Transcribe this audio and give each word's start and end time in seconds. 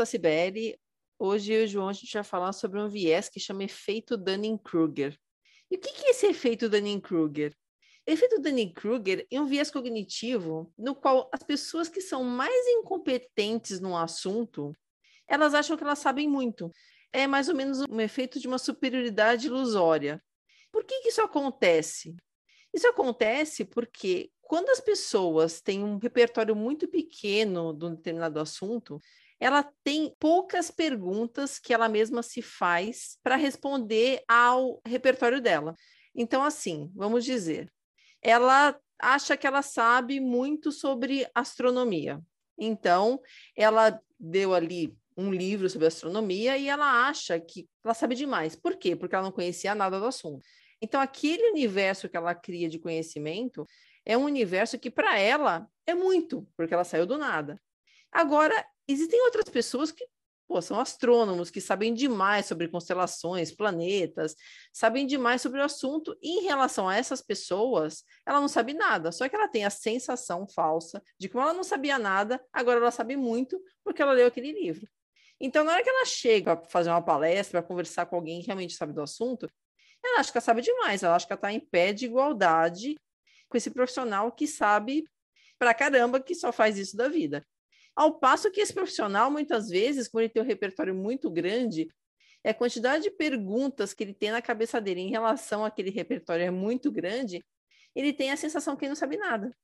Olá, 0.00 0.06
sou 0.06 0.12
a 0.12 0.18
Cibele. 0.18 0.80
Hoje 1.18 1.52
eu 1.52 1.60
e 1.60 1.64
o 1.64 1.68
João 1.68 1.88
a 1.90 1.92
gente 1.92 2.10
vai 2.14 2.24
falar 2.24 2.54
sobre 2.54 2.80
um 2.80 2.88
viés 2.88 3.28
que 3.28 3.38
chama 3.38 3.64
efeito 3.64 4.16
Dunning-Kruger. 4.16 5.14
E 5.70 5.76
o 5.76 5.78
que 5.78 6.06
é 6.06 6.10
esse 6.12 6.26
efeito 6.26 6.70
Dunning-Kruger? 6.70 7.54
Efeito 8.06 8.40
Dunning-Kruger 8.40 9.26
é 9.30 9.38
um 9.38 9.44
viés 9.44 9.70
cognitivo 9.70 10.72
no 10.78 10.94
qual 10.94 11.28
as 11.30 11.42
pessoas 11.42 11.86
que 11.86 12.00
são 12.00 12.24
mais 12.24 12.66
incompetentes 12.78 13.78
no 13.78 13.94
assunto, 13.94 14.72
elas 15.28 15.52
acham 15.52 15.76
que 15.76 15.84
elas 15.84 15.98
sabem 15.98 16.26
muito. 16.26 16.72
É 17.12 17.26
mais 17.26 17.50
ou 17.50 17.54
menos 17.54 17.80
um 17.80 18.00
efeito 18.00 18.40
de 18.40 18.48
uma 18.48 18.58
superioridade 18.58 19.48
ilusória. 19.48 20.18
Por 20.72 20.82
que, 20.82 21.02
que 21.02 21.08
isso 21.10 21.20
acontece? 21.20 22.16
Isso 22.72 22.88
acontece 22.88 23.66
porque 23.66 24.30
quando 24.40 24.70
as 24.70 24.80
pessoas 24.80 25.60
têm 25.60 25.84
um 25.84 25.98
repertório 25.98 26.56
muito 26.56 26.88
pequeno 26.88 27.74
de 27.74 27.84
um 27.84 27.94
determinado 27.94 28.40
assunto, 28.40 28.98
ela 29.40 29.62
tem 29.82 30.14
poucas 30.20 30.70
perguntas 30.70 31.58
que 31.58 31.72
ela 31.72 31.88
mesma 31.88 32.22
se 32.22 32.42
faz 32.42 33.18
para 33.22 33.36
responder 33.36 34.22
ao 34.28 34.80
repertório 34.86 35.40
dela. 35.40 35.74
Então, 36.14 36.44
assim, 36.44 36.90
vamos 36.94 37.24
dizer, 37.24 37.72
ela 38.20 38.78
acha 38.98 39.36
que 39.38 39.46
ela 39.46 39.62
sabe 39.62 40.20
muito 40.20 40.70
sobre 40.70 41.26
astronomia. 41.34 42.20
Então, 42.58 43.18
ela 43.56 43.98
deu 44.18 44.52
ali 44.52 44.94
um 45.16 45.32
livro 45.32 45.68
sobre 45.70 45.86
astronomia 45.86 46.58
e 46.58 46.68
ela 46.68 47.08
acha 47.08 47.40
que 47.40 47.66
ela 47.82 47.94
sabe 47.94 48.14
demais. 48.14 48.54
Por 48.54 48.76
quê? 48.76 48.94
Porque 48.94 49.14
ela 49.14 49.24
não 49.24 49.32
conhecia 49.32 49.74
nada 49.74 49.98
do 49.98 50.06
assunto. 50.06 50.44
Então, 50.82 51.00
aquele 51.00 51.50
universo 51.50 52.08
que 52.08 52.16
ela 52.16 52.34
cria 52.34 52.68
de 52.68 52.78
conhecimento 52.78 53.66
é 54.04 54.16
um 54.16 54.24
universo 54.24 54.78
que, 54.78 54.90
para 54.90 55.18
ela, 55.18 55.66
é 55.86 55.94
muito, 55.94 56.46
porque 56.56 56.74
ela 56.74 56.84
saiu 56.84 57.06
do 57.06 57.16
nada. 57.16 57.60
Agora, 58.12 58.64
existem 58.88 59.20
outras 59.22 59.48
pessoas 59.48 59.92
que 59.92 60.06
pô, 60.50 60.60
são 60.60 60.80
astrônomos, 60.80 61.48
que 61.48 61.60
sabem 61.60 61.94
demais 61.94 62.46
sobre 62.46 62.66
constelações, 62.66 63.52
planetas, 63.52 64.34
sabem 64.72 65.06
demais 65.06 65.40
sobre 65.40 65.60
o 65.60 65.64
assunto. 65.64 66.18
E 66.20 66.40
em 66.40 66.42
relação 66.42 66.88
a 66.88 66.96
essas 66.96 67.22
pessoas, 67.22 68.02
ela 68.26 68.40
não 68.40 68.48
sabe 68.48 68.74
nada, 68.74 69.12
só 69.12 69.28
que 69.28 69.36
ela 69.36 69.46
tem 69.46 69.64
a 69.64 69.70
sensação 69.70 70.48
falsa 70.48 71.00
de 71.16 71.28
que 71.28 71.36
ela 71.36 71.52
não 71.52 71.62
sabia 71.62 72.00
nada, 72.00 72.44
agora 72.52 72.80
ela 72.80 72.90
sabe 72.90 73.16
muito 73.16 73.62
porque 73.84 74.02
ela 74.02 74.10
leu 74.10 74.26
aquele 74.26 74.50
livro. 74.50 74.88
Então, 75.40 75.62
na 75.62 75.72
hora 75.72 75.84
que 75.84 75.88
ela 75.88 76.04
chega 76.04 76.56
para 76.56 76.68
fazer 76.68 76.90
uma 76.90 77.00
palestra, 77.00 77.62
para 77.62 77.68
conversar 77.68 78.06
com 78.06 78.16
alguém 78.16 78.40
que 78.40 78.46
realmente 78.46 78.74
sabe 78.74 78.92
do 78.92 79.02
assunto, 79.02 79.48
ela 80.04 80.18
acha 80.18 80.32
que 80.32 80.38
ela 80.38 80.44
sabe 80.44 80.62
demais, 80.62 81.04
ela 81.04 81.14
acha 81.14 81.28
que 81.28 81.32
ela 81.32 81.38
está 81.38 81.52
em 81.52 81.60
pé 81.60 81.92
de 81.92 82.06
igualdade 82.06 82.96
com 83.48 83.56
esse 83.56 83.70
profissional 83.70 84.32
que 84.32 84.48
sabe 84.48 85.04
pra 85.60 85.72
caramba 85.72 86.20
que 86.20 86.34
só 86.34 86.50
faz 86.50 86.76
isso 86.76 86.96
da 86.96 87.08
vida. 87.08 87.46
Ao 88.00 88.14
passo 88.14 88.50
que 88.50 88.62
esse 88.62 88.72
profissional, 88.72 89.30
muitas 89.30 89.68
vezes, 89.68 90.08
quando 90.08 90.22
ele 90.22 90.32
tem 90.32 90.42
um 90.42 90.46
repertório 90.46 90.94
muito 90.94 91.30
grande, 91.30 91.86
é 92.42 92.48
a 92.48 92.54
quantidade 92.54 93.02
de 93.02 93.10
perguntas 93.10 93.92
que 93.92 94.02
ele 94.02 94.14
tem 94.14 94.30
na 94.30 94.40
cabeça 94.40 94.80
dele 94.80 95.02
em 95.02 95.10
relação 95.10 95.66
àquele 95.66 95.90
repertório 95.90 96.46
é 96.46 96.50
muito 96.50 96.90
grande, 96.90 97.44
ele 97.94 98.14
tem 98.14 98.30
a 98.30 98.38
sensação 98.38 98.74
que 98.74 98.86
ele 98.86 98.88
não 98.88 98.96
sabe 98.96 99.18
nada. 99.18 99.54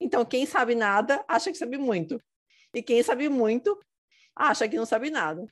Então, 0.00 0.24
quem 0.24 0.44
sabe 0.44 0.74
nada 0.74 1.24
acha 1.28 1.52
que 1.52 1.56
sabe 1.56 1.78
muito. 1.78 2.20
E 2.74 2.82
quem 2.82 3.00
sabe 3.00 3.28
muito 3.28 3.78
acha 4.34 4.68
que 4.68 4.74
não 4.74 4.84
sabe 4.84 5.08
nada. 5.08 5.46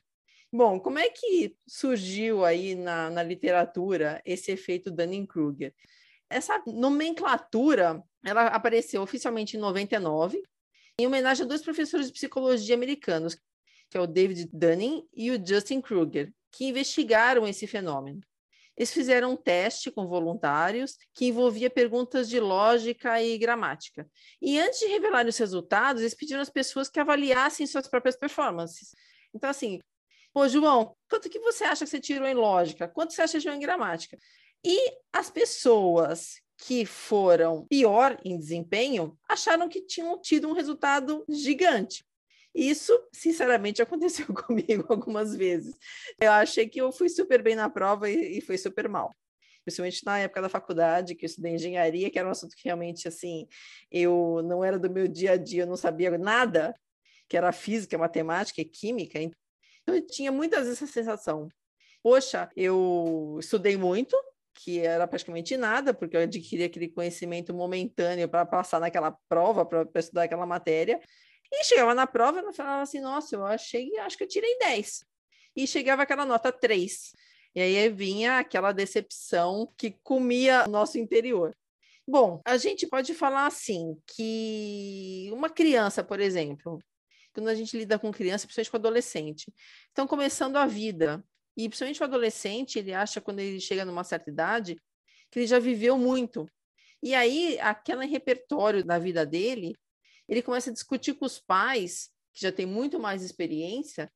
Bom, 0.51 0.81
como 0.81 0.99
é 0.99 1.07
que 1.07 1.55
surgiu 1.65 2.43
aí 2.43 2.75
na, 2.75 3.09
na 3.09 3.23
literatura 3.23 4.21
esse 4.25 4.51
efeito 4.51 4.91
Dunning-Kruger? 4.91 5.73
Essa 6.29 6.61
nomenclatura, 6.67 8.03
ela 8.21 8.47
apareceu 8.47 9.01
oficialmente 9.01 9.55
em 9.55 9.61
99, 9.61 10.43
em 10.99 11.07
homenagem 11.07 11.45
a 11.45 11.47
dois 11.47 11.61
professores 11.61 12.07
de 12.07 12.13
psicologia 12.13 12.75
americanos, 12.75 13.35
que 13.89 13.97
é 13.97 13.99
o 13.99 14.07
David 14.07 14.49
Dunning 14.51 15.07
e 15.13 15.31
o 15.31 15.45
Justin 15.45 15.81
Kruger, 15.81 16.33
que 16.51 16.65
investigaram 16.65 17.47
esse 17.47 17.65
fenômeno. 17.65 18.21
Eles 18.75 18.91
fizeram 18.91 19.33
um 19.33 19.35
teste 19.35 19.91
com 19.91 20.07
voluntários 20.07 20.97
que 21.13 21.25
envolvia 21.25 21.69
perguntas 21.69 22.27
de 22.27 22.39
lógica 22.39 23.21
e 23.21 23.37
gramática. 23.37 24.09
E 24.41 24.59
antes 24.59 24.79
de 24.79 24.87
revelar 24.87 25.27
os 25.27 25.37
resultados, 25.37 26.01
eles 26.01 26.15
pediram 26.15 26.41
às 26.41 26.49
pessoas 26.49 26.89
que 26.89 26.99
avaliassem 26.99 27.67
suas 27.67 27.87
próprias 27.87 28.15
performances. 28.15 28.95
Então, 29.33 29.49
assim, 29.49 29.79
pô, 30.33 30.47
João, 30.47 30.95
quanto 31.07 31.29
que 31.29 31.39
você 31.39 31.63
acha 31.63 31.85
que 31.85 31.91
você 31.91 31.99
tirou 31.99 32.27
em 32.27 32.33
lógica? 32.33 32.87
Quanto 32.87 33.13
você 33.13 33.21
acha 33.21 33.33
que 33.33 33.41
tirou 33.41 33.55
em 33.55 33.59
gramática? 33.59 34.17
E 34.65 34.91
as 35.11 35.29
pessoas 35.29 36.41
que 36.57 36.85
foram 36.85 37.65
pior 37.65 38.19
em 38.23 38.37
desempenho 38.37 39.17
acharam 39.27 39.67
que 39.67 39.81
tinham 39.81 40.19
tido 40.21 40.47
um 40.47 40.53
resultado 40.53 41.25
gigante. 41.27 42.05
Isso, 42.53 42.97
sinceramente, 43.11 43.81
aconteceu 43.83 44.27
comigo 44.27 44.85
algumas 44.89 45.35
vezes. 45.35 45.75
Eu 46.19 46.31
achei 46.31 46.67
que 46.67 46.79
eu 46.79 46.91
fui 46.91 47.09
super 47.09 47.41
bem 47.41 47.55
na 47.55 47.69
prova 47.69 48.09
e, 48.09 48.37
e 48.37 48.41
foi 48.41 48.57
super 48.57 48.87
mal. 48.87 49.13
Principalmente 49.63 50.05
na 50.05 50.19
época 50.19 50.41
da 50.41 50.49
faculdade, 50.49 51.15
que 51.15 51.25
eu 51.25 51.27
estudei 51.27 51.55
engenharia, 51.55 52.11
que 52.11 52.19
era 52.19 52.27
um 52.27 52.31
assunto 52.31 52.55
que 52.55 52.65
realmente, 52.65 53.07
assim, 53.07 53.47
eu 53.89 54.41
não 54.43 54.63
era 54.63 54.77
do 54.77 54.89
meu 54.89 55.07
dia 55.07 55.31
a 55.31 55.37
dia, 55.37 55.63
eu 55.63 55.67
não 55.67 55.77
sabia 55.77 56.17
nada, 56.17 56.75
que 57.29 57.37
era 57.37 57.51
física, 57.51 57.97
matemática 57.97 58.61
e 58.61 58.65
química. 58.65 59.19
Então, 59.19 59.95
eu 59.95 60.05
tinha 60.05 60.31
muitas 60.31 60.65
vezes 60.65 60.81
essa 60.81 60.91
sensação. 60.91 61.47
Poxa, 62.03 62.49
eu 62.57 63.37
estudei 63.39 63.77
muito, 63.77 64.17
que 64.53 64.79
era 64.79 65.07
praticamente 65.07 65.57
nada, 65.57 65.93
porque 65.93 66.15
eu 66.15 66.21
adquiri 66.21 66.63
aquele 66.63 66.89
conhecimento 66.89 67.53
momentâneo 67.53 68.29
para 68.29 68.45
passar 68.45 68.79
naquela 68.79 69.11
prova, 69.27 69.65
para 69.65 69.87
estudar 69.95 70.23
aquela 70.23 70.45
matéria. 70.45 70.99
E 71.51 71.63
chegava 71.65 71.93
na 71.93 72.07
prova 72.07 72.39
e 72.39 72.53
falava 72.53 72.81
assim: 72.81 72.99
nossa, 72.99 73.35
eu 73.35 73.45
achei, 73.45 73.97
acho 73.99 74.17
que 74.17 74.23
eu 74.23 74.27
tirei 74.27 74.57
10. 74.59 75.05
E 75.55 75.67
chegava 75.67 76.03
aquela 76.03 76.25
nota 76.25 76.51
3. 76.51 77.13
E 77.55 77.61
aí 77.61 77.89
vinha 77.89 78.39
aquela 78.39 78.71
decepção 78.71 79.71
que 79.77 79.91
comia 80.03 80.65
o 80.65 80.69
nosso 80.69 80.97
interior. 80.97 81.55
Bom, 82.07 82.41
a 82.45 82.57
gente 82.57 82.87
pode 82.87 83.13
falar 83.13 83.45
assim 83.45 83.95
que 84.07 85.29
uma 85.31 85.49
criança, 85.49 86.03
por 86.03 86.19
exemplo, 86.19 86.79
quando 87.33 87.47
a 87.47 87.55
gente 87.55 87.77
lida 87.77 87.97
com 87.97 88.11
criança, 88.11 88.45
principalmente 88.45 88.71
com 88.71 88.77
adolescente, 88.77 89.53
estão 89.87 90.05
começando 90.05 90.57
a 90.57 90.65
vida, 90.65 91.23
e 91.55 91.67
principalmente 91.69 92.01
o 92.01 92.05
adolescente, 92.05 92.79
ele 92.79 92.93
acha 92.93 93.21
quando 93.21 93.39
ele 93.39 93.59
chega 93.59 93.85
numa 93.85 94.03
certa 94.03 94.29
idade 94.29 94.75
que 95.29 95.39
ele 95.39 95.47
já 95.47 95.59
viveu 95.59 95.97
muito. 95.97 96.47
E 97.01 97.13
aí, 97.13 97.59
aquele 97.59 98.05
repertório 98.05 98.83
da 98.83 98.97
vida 98.97 99.25
dele, 99.25 99.75
ele 100.27 100.41
começa 100.41 100.69
a 100.69 100.73
discutir 100.73 101.13
com 101.13 101.25
os 101.25 101.39
pais, 101.39 102.09
que 102.33 102.41
já 102.41 102.51
tem 102.51 102.65
muito 102.65 102.99
mais 102.99 103.23
experiência, 103.23 104.11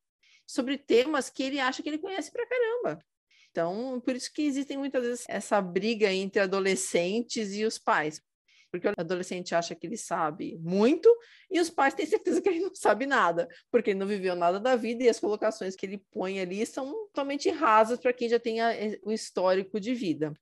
sobre 0.46 0.78
temas 0.78 1.28
que 1.28 1.42
ele 1.42 1.60
acha 1.60 1.82
que 1.82 1.88
ele 1.88 1.98
conhece 1.98 2.32
pra 2.32 2.46
caramba. 2.46 3.04
Então, 3.50 4.00
por 4.00 4.14
isso 4.14 4.32
que 4.32 4.42
existem 4.42 4.78
muitas 4.78 5.04
vezes 5.04 5.24
essa 5.28 5.60
briga 5.60 6.12
entre 6.12 6.40
adolescentes 6.40 7.52
e 7.54 7.64
os 7.64 7.78
pais 7.78 8.22
porque 8.70 8.88
o 8.88 8.92
adolescente 8.96 9.54
acha 9.54 9.74
que 9.74 9.86
ele 9.86 9.96
sabe 9.96 10.56
muito 10.58 11.08
e 11.50 11.60
os 11.60 11.70
pais 11.70 11.94
têm 11.94 12.06
certeza 12.06 12.40
que 12.40 12.48
ele 12.48 12.60
não 12.60 12.74
sabe 12.74 13.06
nada, 13.06 13.48
porque 13.70 13.90
ele 13.90 13.98
não 13.98 14.06
viveu 14.06 14.34
nada 14.36 14.60
da 14.60 14.76
vida 14.76 15.04
e 15.04 15.08
as 15.08 15.18
colocações 15.18 15.74
que 15.74 15.86
ele 15.86 16.02
põe 16.10 16.40
ali 16.40 16.64
são 16.66 16.92
totalmente 17.06 17.50
rasas 17.50 17.98
para 17.98 18.12
quem 18.12 18.28
já 18.28 18.38
tenha 18.38 18.72
eh, 18.72 18.98
o 19.02 19.12
histórico 19.12 19.80
de 19.80 19.94
vida. 19.94 20.32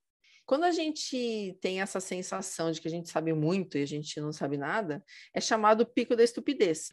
Quando 0.45 0.65
a 0.65 0.71
gente 0.71 1.59
tem 1.61 1.81
essa 1.81 1.99
sensação 1.99 2.71
de 2.71 2.81
que 2.81 2.87
a 2.87 2.91
gente 2.91 3.11
sabe 3.11 3.33
muito 3.33 3.77
e 3.77 3.83
a 3.83 3.87
gente 3.87 4.21
não 4.21 4.33
sabe 4.33 4.57
nada, 4.57 5.05
é 5.35 5.41
chamado 5.41 5.85
pico 5.85 6.15
da 6.15 6.23
estupidez. 6.23 6.93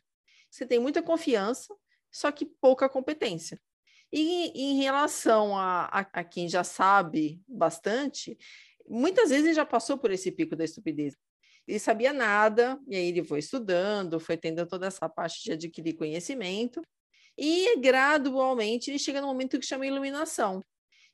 Você 0.50 0.66
tem 0.66 0.80
muita 0.80 1.04
confiança, 1.04 1.74
só 2.12 2.31
que 2.31 2.46
pouca 2.46 2.90
competência. 2.90 3.60
E 4.12 4.52
em 4.56 4.78
relação 4.78 5.58
a, 5.58 5.86
a, 5.86 6.00
a 6.13 6.24
quem 6.24 6.48
já 6.48 6.63
sabe 6.63 7.42
bastante, 7.48 8.38
muitas 8.88 9.30
vezes 9.30 9.46
ele 9.46 9.54
já 9.54 9.66
passou 9.66 9.98
por 9.98 10.12
esse 10.12 10.32
pico 10.32 10.56
da 10.56 10.64
estupidez. 10.64 11.16
Ele 11.68 11.80
sabia 11.80 12.12
nada, 12.12 12.80
e 12.88 12.96
aí 12.96 13.08
ele 13.08 13.24
foi 13.24 13.40
estudando, 13.40 14.20
foi 14.20 14.38
tendo 14.38 14.66
toda 14.68 14.88
essa 14.88 15.08
parte 15.08 15.44
de 15.44 15.54
adquirir 15.54 15.94
conhecimento, 15.94 16.82
e 17.38 17.78
gradualmente 17.80 18.92
ele 18.92 19.00
chega 19.00 19.22
no 19.22 19.28
momento 19.28 19.60
que 19.60 19.66
chama 19.66 19.88
iluminação, 19.88 20.62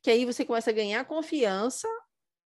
que 0.02 0.10
aí 0.10 0.24
você 0.24 0.44
começa 0.44 0.70
a 0.70 0.72
ganhar 0.72 1.04
confiança 1.04 1.88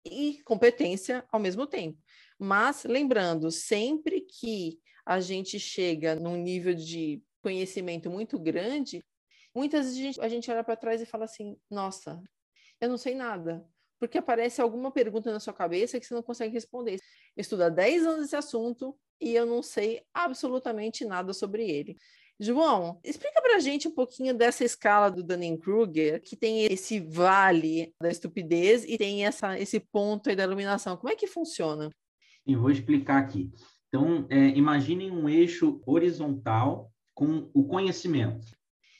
e 0.05 0.41
competência 0.43 1.25
ao 1.31 1.39
mesmo 1.39 1.65
tempo. 1.65 1.97
Mas 2.39 2.83
lembrando, 2.83 3.51
sempre 3.51 4.21
que 4.21 4.79
a 5.05 5.19
gente 5.19 5.59
chega 5.59 6.15
num 6.15 6.37
nível 6.37 6.73
de 6.73 7.21
conhecimento 7.41 8.09
muito 8.09 8.37
grande, 8.37 9.03
muitas 9.55 9.85
vezes 9.85 9.97
a 9.97 10.03
gente, 10.03 10.21
a 10.21 10.29
gente 10.29 10.51
olha 10.51 10.63
para 10.63 10.75
trás 10.75 11.01
e 11.01 11.05
fala 11.05 11.25
assim: 11.25 11.57
nossa, 11.69 12.21
eu 12.79 12.89
não 12.89 12.97
sei 12.97 13.15
nada. 13.15 13.67
Porque 13.99 14.17
aparece 14.17 14.61
alguma 14.61 14.91
pergunta 14.91 15.31
na 15.31 15.39
sua 15.39 15.53
cabeça 15.53 15.99
que 15.99 16.05
você 16.05 16.13
não 16.13 16.23
consegue 16.23 16.53
responder. 16.53 16.99
Há 17.37 17.69
10 17.69 18.05
anos 18.05 18.25
esse 18.25 18.35
assunto 18.35 18.97
e 19.19 19.33
eu 19.33 19.45
não 19.45 19.63
sei 19.63 20.01
absolutamente 20.13 21.03
nada 21.05 21.33
sobre 21.33 21.69
ele. 21.69 21.95
João, 22.39 22.99
explica 23.03 23.41
para 23.41 23.55
a 23.55 23.59
gente 23.59 23.87
um 23.87 23.93
pouquinho 23.93 24.31
dessa 24.31 24.63
escala 24.63 25.09
do 25.09 25.23
Dunning-Kruger, 25.23 26.21
que 26.21 26.35
tem 26.35 26.65
esse 26.65 26.99
vale 26.99 27.91
da 27.99 28.09
estupidez 28.09 28.83
e 28.83 28.95
tem 28.95 29.25
essa, 29.25 29.59
esse 29.59 29.79
ponto 29.79 30.29
aí 30.29 30.35
da 30.35 30.43
iluminação. 30.43 30.95
Como 30.97 31.11
é 31.11 31.15
que 31.15 31.25
funciona? 31.25 31.89
Eu 32.45 32.61
vou 32.61 32.69
explicar 32.69 33.17
aqui. 33.17 33.51
Então, 33.87 34.27
é, 34.29 34.49
imaginem 34.49 35.09
um 35.09 35.27
eixo 35.27 35.81
horizontal 35.85 36.91
com 37.15 37.49
o 37.53 37.65
conhecimento. 37.65 38.45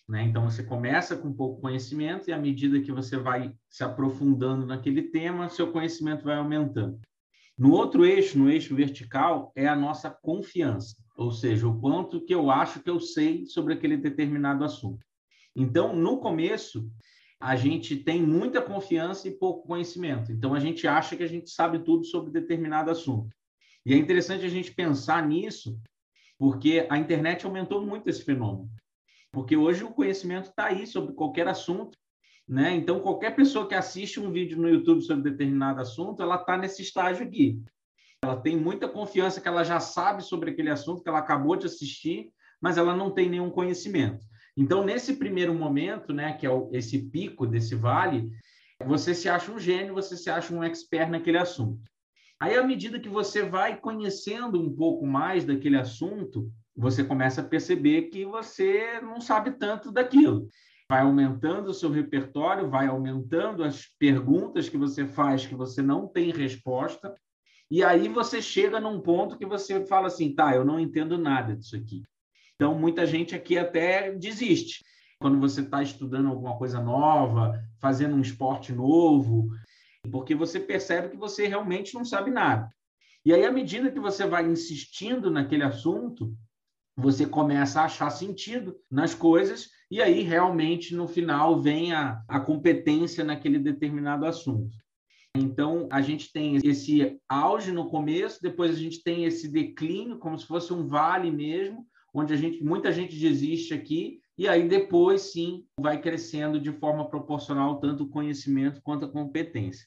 Né? 0.08 0.24
Então, 0.24 0.50
você 0.50 0.64
começa 0.64 1.18
com 1.18 1.34
pouco 1.34 1.62
conhecimento 1.62 2.30
e, 2.30 2.34
à 2.34 2.38
medida 2.38 2.82
que 2.82 2.92
você 2.92 3.18
vai 3.18 3.54
se 3.70 3.84
aprofundando 3.84 4.66
naquele 4.66 5.04
tema, 5.04 5.50
seu 5.50 5.72
conhecimento 5.72 6.24
vai 6.24 6.38
aumentando. 6.38 7.00
No 7.58 7.72
outro 7.74 8.06
eixo, 8.06 8.38
no 8.38 8.50
eixo 8.50 8.76
vertical, 8.76 9.52
é 9.56 9.68
a 9.68 9.76
nossa 9.76 10.10
confiança, 10.10 10.96
ou 11.18 11.32
seja, 11.32 11.68
o 11.68 11.80
quanto 11.80 12.24
que 12.24 12.34
eu 12.34 12.52
acho 12.52 12.80
que 12.82 12.90
eu 12.90 13.00
sei 13.00 13.46
sobre 13.48 13.74
aquele 13.74 13.98
determinado 13.98 14.64
assunto. 14.64 15.04
Então, 15.56 15.96
no 15.96 16.20
começo, 16.20 16.90
a 17.40 17.56
gente 17.56 17.96
tem 17.96 18.22
muita 18.22 18.62
confiança 18.62 19.28
e 19.28 19.32
pouco 19.32 19.68
conhecimento. 19.68 20.32
Então, 20.32 20.54
a 20.54 20.60
gente 20.60 20.88
acha 20.88 21.18
que 21.18 21.24
a 21.24 21.28
gente 21.28 21.50
sabe 21.50 21.80
tudo 21.80 22.06
sobre 22.06 22.32
determinado 22.32 22.92
assunto. 22.92 23.36
E 23.86 23.94
é 23.94 23.98
interessante 23.98 24.46
a 24.46 24.50
gente 24.50 24.74
pensar 24.74 25.28
nisso, 25.28 25.80
porque 26.38 26.86
a 26.90 26.98
internet 26.98 27.46
aumentou 27.46 27.86
muito 27.86 28.08
esse 28.08 28.24
fenômeno. 28.24 28.70
Porque 29.32 29.56
hoje 29.56 29.84
o 29.84 29.94
conhecimento 29.94 30.50
está 30.50 30.66
aí 30.66 30.88
sobre 30.88 31.14
qualquer 31.14 31.48
assunto 31.48 31.98
né? 32.48 32.74
Então, 32.74 33.02
qualquer 33.02 33.36
pessoa 33.36 33.68
que 33.68 33.76
assiste 33.76 34.20
um 34.20 34.32
vídeo 34.32 34.58
no 34.58 34.70
YouTube 34.70 35.02
sobre 35.02 35.30
determinado 35.30 35.82
assunto, 35.82 36.22
ela 36.22 36.36
está 36.36 36.58
nesse 36.58 36.82
estágio 36.82 37.28
aqui. 37.28 37.62
Ela 38.24 38.38
tem 38.38 38.56
muita 38.56 38.88
confiança 38.88 39.42
que 39.42 39.48
ela 39.48 39.64
já 39.64 39.80
sabe 39.80 40.24
sobre 40.24 40.52
aquele 40.52 40.70
assunto 40.70 41.04
que 41.04 41.10
ela 41.10 41.20
acabou 41.20 41.58
de 41.58 41.66
assistir, 41.66 42.32
mas 42.62 42.78
ela 42.78 42.96
não 42.96 43.12
tem 43.12 43.30
nenhum 43.30 43.52
conhecimento. 43.52 44.26
Então, 44.56 44.84
nesse 44.84 45.18
primeiro 45.18 45.54
momento, 45.54 46.14
né, 46.14 46.34
que 46.34 46.48
é 46.48 46.50
esse 46.72 47.10
pico 47.10 47.46
desse 47.46 47.76
vale, 47.76 48.32
você 48.86 49.14
se 49.14 49.28
acha 49.28 49.52
um 49.52 49.60
gênio, 49.60 49.94
você 49.94 50.16
se 50.16 50.30
acha 50.30 50.54
um 50.54 50.64
expert 50.64 51.10
naquele 51.10 51.38
assunto. 51.38 51.84
Aí, 52.40 52.56
à 52.56 52.64
medida 52.64 53.00
que 53.00 53.10
você 53.10 53.44
vai 53.44 53.80
conhecendo 53.80 54.62
um 54.62 54.74
pouco 54.74 55.06
mais 55.06 55.44
daquele 55.44 55.78
assunto, 55.78 56.50
você 56.78 57.04
começa 57.04 57.42
a 57.42 57.46
perceber 57.46 58.04
que 58.04 58.26
você 58.26 59.02
não 59.02 59.20
sabe 59.20 59.52
tanto 59.52 59.92
daquilo 59.92 60.48
vai 60.90 61.02
aumentando 61.02 61.70
o 61.70 61.74
seu 61.74 61.92
repertório, 61.92 62.70
vai 62.70 62.88
aumentando 62.88 63.64
as 63.64 63.88
perguntas 64.00 64.70
que 64.70 64.78
você 64.78 65.06
faz 65.06 65.46
que 65.46 65.56
você 65.56 65.82
não 65.82 66.08
tem 66.08 66.32
resposta, 66.32 67.14
e 67.70 67.84
aí 67.84 68.08
você 68.08 68.42
chega 68.42 68.80
num 68.80 69.02
ponto 69.02 69.38
que 69.38 69.46
você 69.46 69.86
fala 69.86 70.08
assim, 70.08 70.34
tá, 70.34 70.56
eu 70.56 70.64
não 70.64 70.80
entendo 70.80 71.18
nada 71.18 71.56
disso 71.56 71.76
aqui. 71.76 72.04
Então, 72.56 72.74
muita 72.74 73.06
gente 73.06 73.36
aqui 73.36 73.58
até 73.58 74.14
desiste. 74.14 74.86
Quando 75.20 75.40
você 75.40 75.62
está 75.62 75.84
estudando 75.84 76.30
alguma 76.30 76.58
coisa 76.58 76.82
nova, 76.82 77.62
fazendo 77.82 78.16
um 78.16 78.22
esporte 78.22 78.72
novo, 78.72 79.50
porque 80.10 80.34
você 80.34 80.60
percebe 80.60 81.10
que 81.10 81.18
você 81.18 81.46
realmente 81.46 81.94
não 81.94 82.06
sabe 82.06 82.32
nada. 82.32 82.72
E 83.26 83.34
aí, 83.34 83.46
à 83.46 83.52
medida 83.52 83.92
que 83.92 84.00
você 84.00 84.26
vai 84.26 84.46
insistindo 84.46 85.30
naquele 85.30 85.64
assunto, 85.64 86.34
você 86.98 87.28
começa 87.28 87.80
a 87.80 87.86
achar 87.86 88.10
sentido 88.10 88.76
nas 88.90 89.14
coisas 89.14 89.70
e 89.90 90.02
aí 90.02 90.24
realmente 90.24 90.96
no 90.96 91.08
final 91.08 91.62
vem 91.62 91.94
a, 91.94 92.22
a 92.28 92.40
competência 92.40 93.24
naquele 93.24 93.60
determinado 93.60 94.26
assunto. 94.26 94.76
Então, 95.36 95.88
a 95.92 96.02
gente 96.02 96.34
tem 96.34 96.58
esse 96.64 97.20
auge 97.30 97.72
no 97.72 97.90
começo, 97.90 98.42
depois 98.42 98.72
a 98.72 98.80
gente 98.80 99.04
tem 99.04 99.26
esse 99.26 99.48
declínio, 99.48 100.18
como 100.18 100.38
se 100.38 100.48
fosse 100.48 100.74
um 100.74 100.88
vale 100.88 101.30
mesmo, 101.30 101.86
onde 102.12 102.34
a 102.34 102.38
gente, 102.38 102.64
muita 102.64 102.92
gente 102.92 103.16
desiste 103.16 103.76
aqui, 103.76 104.20
e 104.36 104.48
aí 104.48 104.68
depois 104.68 105.34
sim 105.34 105.66
vai 105.80 106.02
crescendo 106.02 106.60
de 106.60 106.72
forma 106.72 107.08
proporcional 107.08 107.80
tanto 107.80 108.04
o 108.04 108.10
conhecimento 108.10 108.82
quanto 108.82 109.06
a 109.06 109.12
competência. 109.12 109.86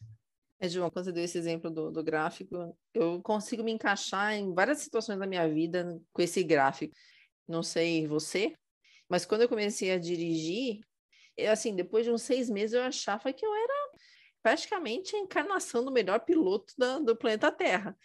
É, 0.60 0.68
João, 0.68 0.90
quando 0.90 1.06
você 1.06 1.12
deu 1.12 1.24
esse 1.24 1.38
exemplo 1.38 1.70
do, 1.70 1.90
do 1.90 2.04
gráfico, 2.04 2.76
eu 2.92 3.22
consigo 3.22 3.64
me 3.64 3.72
encaixar 3.72 4.34
em 4.34 4.52
várias 4.52 4.78
situações 4.78 5.18
da 5.18 5.26
minha 5.26 5.48
vida 5.48 5.98
com 6.12 6.20
esse 6.20 6.44
gráfico. 6.44 6.94
Não 7.48 7.62
sei 7.62 8.06
você, 8.06 8.54
mas 9.08 9.24
quando 9.24 9.40
eu 9.42 9.48
comecei 9.48 9.90
a 9.90 9.98
dirigir, 9.98 10.80
eu, 11.34 11.50
assim, 11.50 11.74
depois 11.74 12.04
de 12.04 12.12
uns 12.12 12.22
seis 12.22 12.50
meses, 12.50 12.74
eu 12.74 12.82
achava 12.82 13.32
que 13.32 13.44
eu 13.44 13.54
era 13.54 13.90
praticamente 14.42 15.16
a 15.16 15.18
encarnação 15.18 15.82
do 15.82 15.90
melhor 15.90 16.20
piloto 16.20 16.74
da, 16.76 16.98
do 16.98 17.16
planeta 17.16 17.50
Terra. 17.50 17.96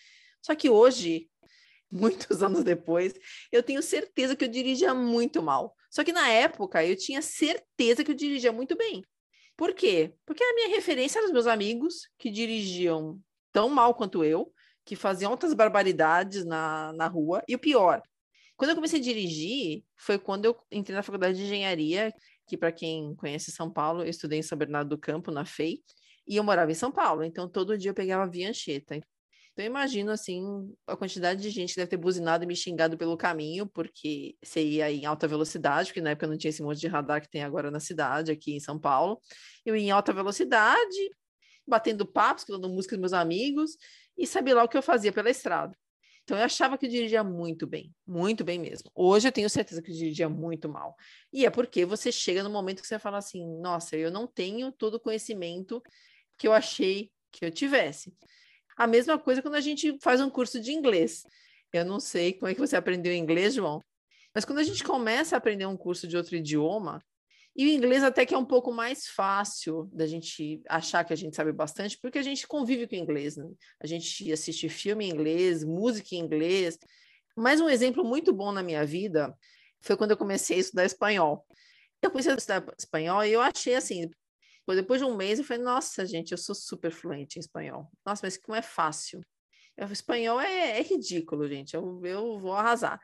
Só 0.41 0.55
que 0.55 0.69
hoje, 0.69 1.29
muitos 1.91 2.41
anos 2.41 2.63
depois, 2.63 3.13
eu 3.51 3.61
tenho 3.61 3.81
certeza 3.81 4.33
que 4.33 4.45
eu 4.45 4.49
dirigia 4.49 4.93
muito 4.93 5.43
mal. 5.43 5.75
Só 5.89 6.05
que 6.05 6.13
na 6.13 6.29
época, 6.29 6.85
eu 6.85 6.95
tinha 6.95 7.21
certeza 7.21 8.01
que 8.01 8.11
eu 8.11 8.15
dirigia 8.15 8.53
muito 8.53 8.77
bem. 8.77 9.03
Por 9.57 9.73
quê? 9.73 10.13
Porque 10.25 10.43
a 10.43 10.53
minha 10.53 10.69
referência 10.69 11.19
eram 11.19 11.27
os 11.27 11.33
meus 11.33 11.47
amigos 11.47 12.09
que 12.17 12.29
dirigiam 12.29 13.19
tão 13.51 13.69
mal 13.69 13.93
quanto 13.93 14.23
eu, 14.23 14.51
que 14.83 14.95
faziam 14.95 15.31
outras 15.31 15.53
barbaridades 15.53 16.45
na, 16.45 16.91
na 16.93 17.07
rua. 17.07 17.41
E 17.47 17.55
o 17.55 17.59
pior, 17.59 18.01
quando 18.57 18.71
eu 18.71 18.75
comecei 18.75 18.99
a 18.99 19.03
dirigir, 19.03 19.83
foi 19.97 20.19
quando 20.19 20.45
eu 20.45 20.57
entrei 20.71 20.95
na 20.95 21.03
faculdade 21.03 21.37
de 21.37 21.43
engenharia, 21.43 22.13
que 22.47 22.57
para 22.57 22.71
quem 22.71 23.15
conhece 23.15 23.51
São 23.51 23.71
Paulo, 23.71 24.03
eu 24.03 24.09
estudei 24.09 24.39
em 24.39 24.43
São 24.43 24.57
Bernardo 24.57 24.89
do 24.89 24.97
Campo, 24.97 25.31
na 25.31 25.45
FEI, 25.45 25.79
e 26.27 26.35
eu 26.35 26.43
morava 26.43 26.71
em 26.71 26.75
São 26.75 26.91
Paulo, 26.91 27.23
então 27.23 27.49
todo 27.49 27.77
dia 27.77 27.91
eu 27.91 27.95
pegava 27.95 28.23
a 28.23 28.27
Via 28.27 28.49
Anchieta. 28.49 28.99
Então 29.55 29.63
eu 29.63 29.69
imagino, 29.69 30.11
assim, 30.11 30.43
a 30.85 30.97
quantidade 30.97 31.41
de 31.41 31.49
gente 31.49 31.69
que 31.69 31.77
deve 31.77 31.89
ter 31.89 31.95
buzinado 31.95 32.43
e 32.43 32.47
me 32.47 32.57
xingado 32.57 32.97
pelo 32.97 33.15
caminho, 33.15 33.65
porque 33.65 34.35
você 34.43 34.61
ia 34.61 34.91
em 34.91 35.05
alta 35.05 35.29
velocidade, 35.29 35.87
porque 35.87 36.01
na 36.01 36.09
época 36.09 36.27
não 36.27 36.37
tinha 36.37 36.49
esse 36.49 36.61
monte 36.61 36.81
de 36.81 36.87
radar 36.87 37.21
que 37.21 37.29
tem 37.29 37.41
agora 37.41 37.71
na 37.71 37.79
cidade, 37.79 38.33
aqui 38.33 38.53
em 38.53 38.59
São 38.59 38.77
Paulo. 38.77 39.17
Eu 39.65 39.73
ia 39.73 39.83
em 39.83 39.91
alta 39.91 40.11
velocidade, 40.11 41.09
batendo 41.65 42.05
papos, 42.05 42.41
escutando 42.41 42.67
música 42.67 42.97
dos 42.97 42.99
meus 42.99 43.13
amigos, 43.13 43.77
e 44.17 44.27
sabia 44.27 44.55
lá 44.55 44.63
o 44.65 44.67
que 44.67 44.77
eu 44.77 44.81
fazia 44.81 45.13
pela 45.13 45.29
estrada. 45.29 45.73
Então 46.25 46.37
eu 46.37 46.43
achava 46.43 46.77
que 46.77 46.85
eu 46.85 46.89
dirigia 46.89 47.23
muito 47.23 47.65
bem, 47.65 47.95
muito 48.05 48.43
bem 48.43 48.59
mesmo. 48.59 48.91
Hoje 48.93 49.29
eu 49.29 49.31
tenho 49.31 49.49
certeza 49.49 49.81
que 49.81 49.89
eu 49.89 49.95
dirigia 49.95 50.27
muito 50.27 50.67
mal. 50.67 50.97
E 51.31 51.45
é 51.45 51.49
porque 51.49 51.85
você 51.85 52.11
chega 52.11 52.43
no 52.43 52.49
momento 52.49 52.81
que 52.81 52.87
você 52.87 52.99
fala 52.99 53.19
assim: 53.19 53.45
nossa, 53.61 53.95
eu 53.95 54.11
não 54.11 54.27
tenho 54.27 54.69
todo 54.73 54.95
o 54.95 54.99
conhecimento 54.99 55.81
que 56.37 56.45
eu 56.45 56.51
achei 56.51 57.09
que 57.31 57.45
eu 57.45 57.51
tivesse. 57.51 58.13
A 58.75 58.87
mesma 58.87 59.17
coisa 59.17 59.41
quando 59.41 59.55
a 59.55 59.61
gente 59.61 59.97
faz 60.01 60.19
um 60.21 60.29
curso 60.29 60.59
de 60.59 60.71
inglês. 60.71 61.23
Eu 61.71 61.85
não 61.85 61.99
sei 61.99 62.33
como 62.33 62.49
é 62.49 62.53
que 62.53 62.59
você 62.59 62.75
aprendeu 62.75 63.13
inglês, 63.13 63.53
João, 63.53 63.83
mas 64.33 64.43
quando 64.43 64.59
a 64.59 64.63
gente 64.63 64.83
começa 64.83 65.35
a 65.35 65.37
aprender 65.37 65.65
um 65.65 65.77
curso 65.77 66.07
de 66.07 66.17
outro 66.17 66.35
idioma, 66.35 67.01
e 67.55 67.65
o 67.65 67.69
inglês 67.69 68.03
até 68.03 68.25
que 68.25 68.33
é 68.33 68.37
um 68.37 68.45
pouco 68.45 68.71
mais 68.73 69.07
fácil 69.07 69.89
da 69.93 70.05
gente 70.05 70.61
achar 70.67 71.05
que 71.05 71.13
a 71.13 71.15
gente 71.15 71.35
sabe 71.35 71.53
bastante, 71.53 71.97
porque 72.01 72.19
a 72.19 72.21
gente 72.21 72.45
convive 72.45 72.85
com 72.85 72.95
o 72.95 72.99
inglês, 72.99 73.37
né? 73.37 73.45
A 73.79 73.87
gente 73.87 74.29
assiste 74.29 74.67
filme 74.67 75.05
em 75.05 75.09
inglês, 75.09 75.63
música 75.63 76.15
em 76.15 76.19
inglês. 76.19 76.77
Mas 77.33 77.61
um 77.61 77.69
exemplo 77.69 78.03
muito 78.03 78.33
bom 78.33 78.51
na 78.51 78.61
minha 78.61 78.85
vida 78.85 79.33
foi 79.81 79.95
quando 79.95 80.11
eu 80.11 80.17
comecei 80.17 80.57
a 80.57 80.59
estudar 80.59 80.85
espanhol. 80.85 81.45
Eu 82.01 82.11
comecei 82.11 82.33
a 82.33 82.35
estudar 82.35 82.65
espanhol 82.77 83.23
e 83.23 83.31
eu 83.31 83.39
achei 83.39 83.75
assim, 83.75 84.09
depois 84.73 84.99
de 84.99 85.05
um 85.05 85.15
mês 85.15 85.37
eu 85.37 85.45
falei, 85.45 85.63
nossa, 85.63 86.05
gente, 86.05 86.31
eu 86.31 86.37
sou 86.37 86.55
super 86.55 86.91
fluente 86.91 87.37
em 87.37 87.39
espanhol. 87.39 87.91
Nossa, 88.05 88.25
mas 88.25 88.37
como 88.37 88.55
é 88.55 88.61
fácil. 88.61 89.21
O 89.77 89.91
espanhol 89.91 90.39
é, 90.39 90.79
é 90.79 90.81
ridículo, 90.81 91.47
gente. 91.47 91.75
Eu, 91.75 92.01
eu 92.03 92.39
vou 92.39 92.53
arrasar. 92.53 92.99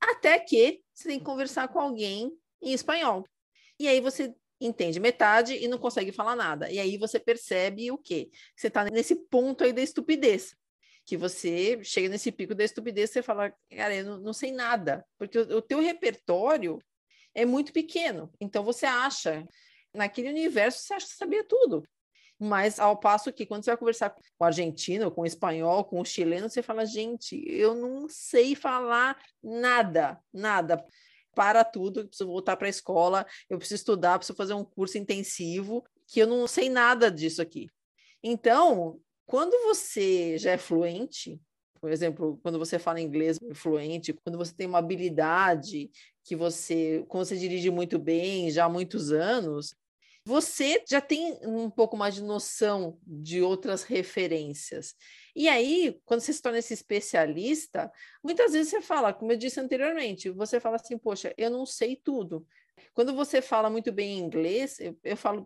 Até 0.00 0.38
que 0.38 0.80
você 0.92 1.08
tem 1.08 1.18
que 1.18 1.24
conversar 1.24 1.68
com 1.68 1.78
alguém 1.78 2.32
em 2.62 2.72
espanhol. 2.72 3.24
E 3.78 3.86
aí 3.86 4.00
você 4.00 4.34
entende 4.60 4.98
metade 4.98 5.54
e 5.54 5.68
não 5.68 5.78
consegue 5.78 6.10
falar 6.10 6.34
nada. 6.34 6.70
E 6.70 6.80
aí 6.80 6.96
você 6.96 7.20
percebe 7.20 7.90
o 7.90 7.98
quê? 7.98 8.30
Você 8.56 8.68
está 8.68 8.84
nesse 8.84 9.14
ponto 9.14 9.62
aí 9.62 9.72
da 9.72 9.82
estupidez. 9.82 10.56
Que 11.04 11.16
você 11.16 11.82
chega 11.84 12.08
nesse 12.08 12.30
pico 12.30 12.54
da 12.54 12.64
estupidez, 12.64 13.10
você 13.10 13.22
fala, 13.22 13.52
cara, 13.70 13.94
eu 13.94 14.04
não, 14.04 14.18
não 14.18 14.32
sei 14.32 14.52
nada, 14.52 15.06
porque 15.16 15.38
o, 15.38 15.56
o 15.56 15.62
teu 15.62 15.80
repertório 15.80 16.78
é 17.34 17.46
muito 17.46 17.72
pequeno. 17.72 18.30
Então 18.40 18.62
você 18.62 18.84
acha, 18.84 19.46
naquele 19.94 20.28
universo, 20.28 20.80
você 20.80 20.94
acha 20.94 21.06
que 21.06 21.14
sabia 21.14 21.44
tudo. 21.44 21.82
Mas 22.38 22.78
ao 22.78 22.96
passo 22.96 23.32
que 23.32 23.44
quando 23.44 23.64
você 23.64 23.70
vai 23.70 23.76
conversar 23.78 24.10
com 24.10 24.20
o 24.38 24.44
argentino, 24.44 25.10
com 25.10 25.22
o 25.22 25.26
espanhol, 25.26 25.84
com 25.84 26.00
o 26.00 26.04
chileno, 26.04 26.48
você 26.48 26.62
fala, 26.62 26.86
gente, 26.86 27.42
eu 27.48 27.74
não 27.74 28.08
sei 28.08 28.54
falar 28.54 29.20
nada, 29.42 30.20
nada 30.32 30.84
para 31.34 31.64
tudo, 31.64 32.00
eu 32.00 32.08
preciso 32.08 32.30
voltar 32.30 32.56
para 32.56 32.68
a 32.68 32.70
escola, 32.70 33.26
eu 33.50 33.58
preciso 33.58 33.80
estudar, 33.80 34.18
preciso 34.18 34.36
fazer 34.36 34.54
um 34.54 34.64
curso 34.64 34.98
intensivo, 34.98 35.84
que 36.06 36.20
eu 36.20 36.26
não 36.26 36.46
sei 36.46 36.68
nada 36.68 37.10
disso 37.10 37.42
aqui. 37.42 37.68
Então, 38.22 39.00
quando 39.26 39.52
você 39.64 40.38
já 40.38 40.52
é 40.52 40.58
fluente, 40.58 41.40
por 41.80 41.90
exemplo, 41.90 42.38
quando 42.42 42.58
você 42.58 42.78
fala 42.78 43.00
inglês 43.00 43.38
fluente, 43.54 44.12
quando 44.12 44.38
você 44.38 44.54
tem 44.54 44.66
uma 44.66 44.78
habilidade 44.78 45.90
que 46.28 46.36
você, 46.36 47.02
como 47.08 47.24
você 47.24 47.38
dirige 47.38 47.70
muito 47.70 47.98
bem 47.98 48.50
já 48.50 48.66
há 48.66 48.68
muitos 48.68 49.10
anos, 49.10 49.74
você 50.22 50.84
já 50.86 51.00
tem 51.00 51.38
um 51.42 51.70
pouco 51.70 51.96
mais 51.96 52.14
de 52.14 52.22
noção 52.22 52.98
de 53.02 53.40
outras 53.40 53.82
referências. 53.82 54.94
E 55.34 55.48
aí, 55.48 55.98
quando 56.04 56.20
você 56.20 56.34
se 56.34 56.42
torna 56.42 56.58
esse 56.58 56.74
especialista, 56.74 57.90
muitas 58.22 58.52
vezes 58.52 58.68
você 58.68 58.82
fala, 58.82 59.14
como 59.14 59.32
eu 59.32 59.38
disse 59.38 59.58
anteriormente, 59.58 60.28
você 60.28 60.60
fala 60.60 60.76
assim, 60.76 60.98
poxa, 60.98 61.32
eu 61.38 61.48
não 61.48 61.64
sei 61.64 61.96
tudo. 61.96 62.46
Quando 62.92 63.14
você 63.14 63.40
fala 63.40 63.70
muito 63.70 63.90
bem 63.90 64.18
inglês, 64.18 64.78
eu, 64.80 64.98
eu 65.02 65.16
falo 65.16 65.44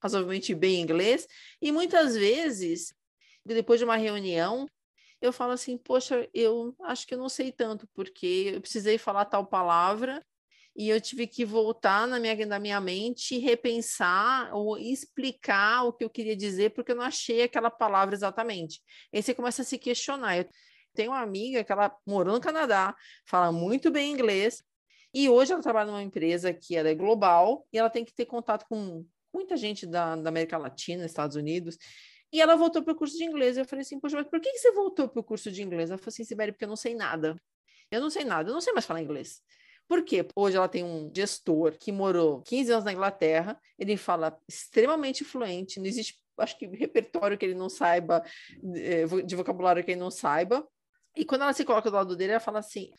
razoavelmente 0.00 0.54
bem 0.54 0.80
inglês, 0.80 1.26
e 1.60 1.72
muitas 1.72 2.14
vezes, 2.14 2.94
depois 3.44 3.80
de 3.80 3.84
uma 3.84 3.96
reunião, 3.96 4.68
eu 5.20 5.32
falo 5.32 5.52
assim, 5.52 5.76
poxa, 5.76 6.28
eu 6.32 6.74
acho 6.82 7.06
que 7.06 7.14
eu 7.14 7.18
não 7.18 7.28
sei 7.28 7.52
tanto, 7.52 7.88
porque 7.94 8.52
eu 8.54 8.60
precisei 8.60 8.98
falar 8.98 9.24
tal 9.26 9.46
palavra 9.46 10.24
e 10.74 10.88
eu 10.88 11.00
tive 11.00 11.26
que 11.26 11.44
voltar 11.44 12.06
na 12.06 12.18
minha, 12.18 12.46
na 12.46 12.58
minha 12.58 12.80
mente, 12.80 13.38
repensar 13.38 14.54
ou 14.54 14.78
explicar 14.78 15.84
o 15.84 15.92
que 15.92 16.04
eu 16.04 16.10
queria 16.10 16.36
dizer, 16.36 16.70
porque 16.70 16.92
eu 16.92 16.96
não 16.96 17.04
achei 17.04 17.42
aquela 17.42 17.70
palavra 17.70 18.14
exatamente. 18.14 18.80
Aí 19.12 19.22
você 19.22 19.34
começa 19.34 19.62
a 19.62 19.64
se 19.64 19.78
questionar. 19.78 20.38
Eu 20.38 20.48
tenho 20.94 21.10
uma 21.10 21.20
amiga 21.20 21.62
que 21.64 21.72
ela 21.72 21.94
morou 22.06 22.34
no 22.34 22.40
Canadá, 22.40 22.94
fala 23.26 23.52
muito 23.52 23.90
bem 23.90 24.12
inglês, 24.12 24.62
e 25.12 25.28
hoje 25.28 25.52
ela 25.52 25.62
trabalha 25.62 25.90
numa 25.90 26.02
empresa 26.02 26.54
que 26.54 26.76
ela 26.76 26.88
é 26.88 26.94
global 26.94 27.66
e 27.72 27.78
ela 27.78 27.90
tem 27.90 28.04
que 28.04 28.14
ter 28.14 28.26
contato 28.26 28.64
com 28.68 29.04
muita 29.34 29.56
gente 29.56 29.86
da, 29.86 30.14
da 30.16 30.28
América 30.28 30.56
Latina, 30.56 31.04
Estados 31.04 31.36
Unidos. 31.36 31.76
E 32.32 32.40
ela 32.40 32.56
voltou 32.56 32.82
para 32.82 32.92
o 32.92 32.96
curso 32.96 33.16
de 33.16 33.24
inglês. 33.24 33.56
Eu 33.56 33.64
falei 33.64 33.82
assim, 33.82 33.98
poxa, 33.98 34.16
mas 34.16 34.26
por 34.26 34.40
que, 34.40 34.50
que 34.52 34.58
você 34.58 34.72
voltou 34.72 35.08
para 35.08 35.20
o 35.20 35.24
curso 35.24 35.50
de 35.50 35.62
inglês? 35.62 35.90
Ela 35.90 35.98
falou 35.98 36.08
assim, 36.08 36.24
Sibeli, 36.24 36.52
porque 36.52 36.64
eu 36.64 36.68
não 36.68 36.76
sei 36.76 36.94
nada. 36.94 37.40
Eu 37.90 38.00
não 38.00 38.10
sei 38.10 38.24
nada, 38.24 38.48
eu 38.48 38.54
não 38.54 38.60
sei 38.60 38.72
mais 38.72 38.86
falar 38.86 39.02
inglês. 39.02 39.42
Por 39.88 40.04
quê? 40.04 40.24
Hoje 40.36 40.56
ela 40.56 40.68
tem 40.68 40.84
um 40.84 41.10
gestor 41.12 41.76
que 41.76 41.90
morou 41.90 42.42
15 42.42 42.70
anos 42.70 42.84
na 42.84 42.92
Inglaterra, 42.92 43.60
ele 43.76 43.96
fala 43.96 44.38
extremamente 44.48 45.24
fluente, 45.24 45.80
não 45.80 45.86
existe, 45.86 46.22
acho 46.38 46.56
que, 46.56 46.66
repertório 46.66 47.36
que 47.36 47.44
ele 47.44 47.56
não 47.56 47.68
saiba, 47.68 48.22
eh, 48.76 49.04
de 49.24 49.34
vocabulário 49.34 49.82
que 49.82 49.90
ele 49.90 49.98
não 49.98 50.10
saiba. 50.10 50.64
E 51.16 51.24
quando 51.24 51.42
ela 51.42 51.52
se 51.52 51.64
coloca 51.64 51.90
do 51.90 51.96
lado 51.96 52.14
dele, 52.14 52.32
ela 52.32 52.40
fala 52.40 52.60
assim: 52.60 52.92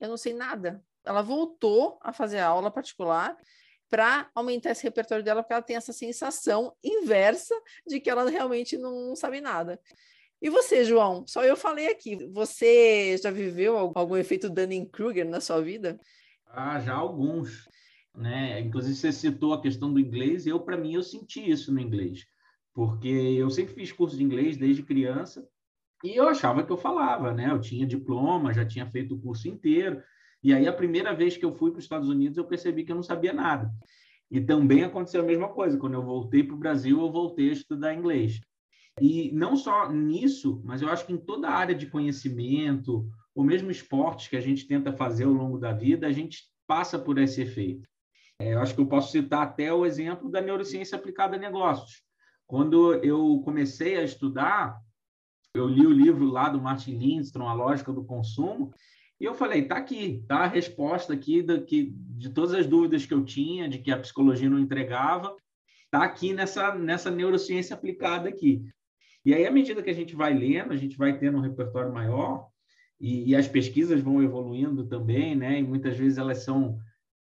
Eu 0.00 0.08
não 0.08 0.16
sei 0.16 0.32
nada. 0.32 0.82
Ela 1.04 1.20
voltou 1.20 1.98
a 2.02 2.14
fazer 2.14 2.38
aula 2.38 2.70
particular 2.70 3.36
para 3.88 4.30
aumentar 4.34 4.70
esse 4.70 4.82
repertório 4.82 5.24
dela, 5.24 5.42
porque 5.42 5.52
ela 5.52 5.62
tem 5.62 5.76
essa 5.76 5.92
sensação 5.92 6.74
inversa 6.82 7.54
de 7.86 8.00
que 8.00 8.10
ela 8.10 8.28
realmente 8.28 8.76
não 8.76 9.16
sabe 9.16 9.40
nada. 9.40 9.80
E 10.40 10.48
você, 10.48 10.84
João? 10.84 11.26
Só 11.26 11.44
eu 11.44 11.56
falei 11.56 11.88
aqui. 11.88 12.16
Você 12.32 13.16
já 13.18 13.30
viveu 13.30 13.76
algum 13.76 14.16
efeito 14.16 14.48
Dunning-Kruger 14.48 15.28
na 15.28 15.40
sua 15.40 15.60
vida? 15.60 15.98
Ah, 16.46 16.78
já 16.80 16.94
alguns, 16.94 17.68
né? 18.14 18.60
Inclusive 18.60 18.94
você 18.94 19.12
citou 19.12 19.52
a 19.52 19.60
questão 19.60 19.92
do 19.92 20.00
inglês, 20.00 20.46
eu 20.46 20.60
para 20.60 20.76
mim 20.76 20.94
eu 20.94 21.02
senti 21.02 21.50
isso 21.50 21.72
no 21.72 21.80
inglês, 21.80 22.24
porque 22.72 23.08
eu 23.08 23.50
sempre 23.50 23.74
fiz 23.74 23.92
curso 23.92 24.16
de 24.16 24.22
inglês 24.22 24.56
desde 24.56 24.82
criança 24.82 25.46
e 26.04 26.16
eu 26.16 26.28
achava 26.28 26.64
que 26.64 26.70
eu 26.70 26.76
falava, 26.76 27.32
né? 27.34 27.50
Eu 27.50 27.60
tinha 27.60 27.86
diploma, 27.86 28.54
já 28.54 28.64
tinha 28.64 28.86
feito 28.86 29.14
o 29.14 29.20
curso 29.20 29.48
inteiro. 29.48 30.02
E 30.42 30.52
aí 30.52 30.66
a 30.66 30.72
primeira 30.72 31.14
vez 31.14 31.36
que 31.36 31.44
eu 31.44 31.52
fui 31.52 31.70
para 31.70 31.78
os 31.78 31.84
Estados 31.84 32.08
Unidos, 32.08 32.38
eu 32.38 32.44
percebi 32.44 32.84
que 32.84 32.92
eu 32.92 32.96
não 32.96 33.02
sabia 33.02 33.32
nada. 33.32 33.70
E 34.30 34.40
também 34.40 34.84
aconteceu 34.84 35.22
a 35.22 35.26
mesma 35.26 35.48
coisa, 35.48 35.78
quando 35.78 35.94
eu 35.94 36.02
voltei 36.02 36.44
para 36.44 36.54
o 36.54 36.58
Brasil, 36.58 37.00
eu 37.00 37.10
voltei 37.10 37.48
a 37.48 37.52
estudar 37.52 37.94
inglês. 37.94 38.40
E 39.00 39.30
não 39.32 39.56
só 39.56 39.90
nisso, 39.90 40.60
mas 40.64 40.82
eu 40.82 40.88
acho 40.88 41.06
que 41.06 41.12
em 41.12 41.18
toda 41.18 41.48
a 41.48 41.54
área 41.54 41.74
de 41.74 41.86
conhecimento, 41.86 43.08
ou 43.34 43.44
mesmo 43.44 43.70
esportes 43.70 44.28
que 44.28 44.36
a 44.36 44.40
gente 44.40 44.66
tenta 44.66 44.92
fazer 44.92 45.24
ao 45.24 45.32
longo 45.32 45.58
da 45.58 45.72
vida, 45.72 46.06
a 46.06 46.12
gente 46.12 46.42
passa 46.66 46.98
por 46.98 47.18
esse 47.18 47.40
efeito. 47.40 47.88
É, 48.40 48.54
eu 48.54 48.60
acho 48.60 48.74
que 48.74 48.80
eu 48.80 48.86
posso 48.86 49.10
citar 49.10 49.42
até 49.42 49.72
o 49.72 49.86
exemplo 49.86 50.30
da 50.30 50.40
neurociência 50.40 50.96
aplicada 50.96 51.36
a 51.36 51.38
negócios. 51.38 52.02
Quando 52.46 52.94
eu 52.94 53.40
comecei 53.44 53.96
a 53.96 54.02
estudar, 54.02 54.78
eu 55.54 55.66
li 55.66 55.86
o 55.86 55.92
livro 55.92 56.26
lá 56.26 56.48
do 56.48 56.60
Martin 56.60 56.96
Lindstrom, 56.96 57.48
A 57.48 57.54
Lógica 57.54 57.92
do 57.92 58.04
Consumo, 58.04 58.72
e 59.20 59.24
eu 59.24 59.34
falei, 59.34 59.62
tá 59.62 59.76
aqui, 59.76 60.24
tá 60.28 60.38
a 60.38 60.46
resposta 60.46 61.12
aqui 61.12 61.42
do, 61.42 61.62
que, 61.62 61.92
de 61.92 62.30
todas 62.30 62.54
as 62.54 62.66
dúvidas 62.66 63.04
que 63.04 63.12
eu 63.12 63.24
tinha, 63.24 63.68
de 63.68 63.78
que 63.78 63.90
a 63.90 63.98
psicologia 63.98 64.48
não 64.48 64.58
entregava, 64.58 65.36
tá 65.90 66.04
aqui 66.04 66.32
nessa, 66.32 66.74
nessa 66.74 67.10
neurociência 67.10 67.74
aplicada 67.74 68.28
aqui. 68.28 68.62
E 69.24 69.34
aí, 69.34 69.46
à 69.46 69.50
medida 69.50 69.82
que 69.82 69.90
a 69.90 69.94
gente 69.94 70.14
vai 70.14 70.32
lendo, 70.32 70.72
a 70.72 70.76
gente 70.76 70.96
vai 70.96 71.18
tendo 71.18 71.38
um 71.38 71.42
repertório 71.42 71.92
maior, 71.92 72.48
e, 73.00 73.30
e, 73.30 73.36
as 73.36 73.46
pesquisas 73.46 74.00
vão 74.00 74.22
evoluindo 74.22 74.84
também, 74.84 75.36
né? 75.36 75.60
E 75.60 75.62
muitas 75.62 75.96
vezes 75.96 76.18
elas 76.18 76.38
são 76.42 76.78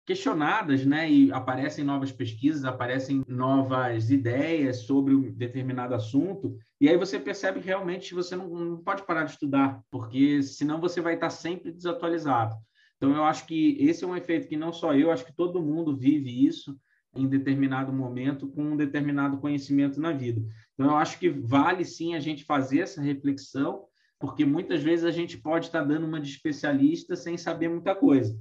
questionadas, 0.09 0.87
né? 0.87 1.11
E 1.11 1.31
aparecem 1.31 1.85
novas 1.85 2.11
pesquisas, 2.11 2.65
aparecem 2.65 3.23
novas 3.29 4.11
ideias 4.11 4.79
sobre 4.79 5.15
um 5.15 5.31
determinado 5.31 5.95
assunto. 5.95 6.57
E 6.81 6.89
aí 6.89 6.97
você 6.97 7.21
percebe 7.21 7.61
que 7.61 7.67
realmente 7.67 8.15
você 8.15 8.35
não, 8.35 8.49
não 8.49 8.79
pode 8.79 9.05
parar 9.05 9.25
de 9.25 9.33
estudar, 9.33 9.83
porque 9.91 10.43
senão 10.43 10.81
você 10.81 11.03
vai 11.03 11.13
estar 11.13 11.29
sempre 11.29 11.71
desatualizado. 11.71 12.57
Então, 12.97 13.15
eu 13.15 13.23
acho 13.23 13.47
que 13.47 13.77
esse 13.79 14.03
é 14.03 14.07
um 14.07 14.17
efeito 14.17 14.49
que 14.49 14.57
não 14.57 14.73
só 14.73 14.95
eu, 14.95 15.11
acho 15.11 15.27
que 15.27 15.37
todo 15.37 15.61
mundo 15.61 15.95
vive 15.95 16.47
isso 16.47 16.75
em 17.15 17.29
determinado 17.29 17.93
momento 17.93 18.49
com 18.49 18.63
um 18.63 18.77
determinado 18.79 19.37
conhecimento 19.37 20.01
na 20.01 20.11
vida. 20.11 20.41
Então, 20.73 20.87
eu 20.87 20.97
acho 20.97 21.19
que 21.19 21.29
vale 21.29 21.85
sim 21.85 22.15
a 22.15 22.21
gente 22.21 22.45
fazer 22.45 22.81
essa 22.81 23.03
reflexão 23.03 23.85
porque 24.19 24.45
muitas 24.45 24.83
vezes 24.83 25.05
a 25.05 25.11
gente 25.11 25.39
pode 25.39 25.67
estar 25.67 25.85
dando 25.85 26.05
uma 26.05 26.21
de 26.21 26.29
especialista 26.29 27.15
sem 27.15 27.37
saber 27.37 27.69
muita 27.69 27.95
coisa. 27.95 28.37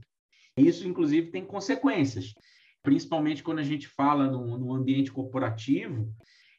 Isso, 0.58 0.88
inclusive, 0.88 1.30
tem 1.30 1.46
consequências, 1.46 2.34
principalmente 2.82 3.44
quando 3.44 3.60
a 3.60 3.64
gente 3.64 3.88
fala 3.88 4.28
no, 4.28 4.58
no 4.58 4.74
ambiente 4.74 5.12
corporativo, 5.12 6.12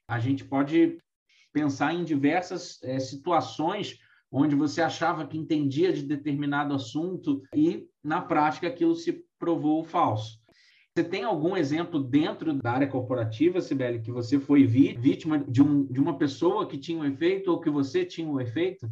a 0.07 0.19
gente 0.19 0.45
pode 0.45 0.99
pensar 1.53 1.93
em 1.93 2.05
diversas 2.05 2.83
é, 2.83 2.99
situações 2.99 3.99
onde 4.31 4.55
você 4.55 4.83
achava 4.83 5.27
que 5.27 5.39
entendia 5.39 5.93
de 5.93 6.03
determinado 6.03 6.75
assunto 6.75 7.43
e, 7.55 7.89
na 8.05 8.21
prática, 8.21 8.69
aquilo 8.69 8.95
se 8.95 9.25
provou 9.39 9.83
falso. 9.83 10.39
Você 10.95 11.05
tem 11.05 11.23
algum 11.23 11.57
exemplo 11.57 12.03
dentro 12.03 12.53
da 12.55 12.73
área 12.73 12.89
corporativa, 12.89 13.61
Sibeli, 13.61 14.03
que 14.03 14.11
você 14.11 14.39
foi 14.39 14.67
vítima 14.67 15.39
de, 15.39 15.63
um, 15.63 15.85
de 15.87 16.01
uma 16.01 16.19
pessoa 16.19 16.67
que 16.67 16.77
tinha 16.77 16.99
um 16.99 17.05
efeito 17.05 17.51
ou 17.51 17.61
que 17.61 17.71
você 17.71 18.05
tinha 18.05 18.29
um 18.29 18.41
efeito? 18.41 18.91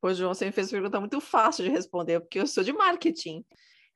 Pois, 0.00 0.16
João, 0.16 0.34
você 0.34 0.46
me 0.46 0.52
fez 0.52 0.66
uma 0.66 0.78
pergunta 0.78 1.00
muito 1.00 1.20
fácil 1.20 1.64
de 1.64 1.70
responder, 1.70 2.20
porque 2.20 2.40
eu 2.40 2.46
sou 2.46 2.64
de 2.64 2.72
marketing. 2.72 3.44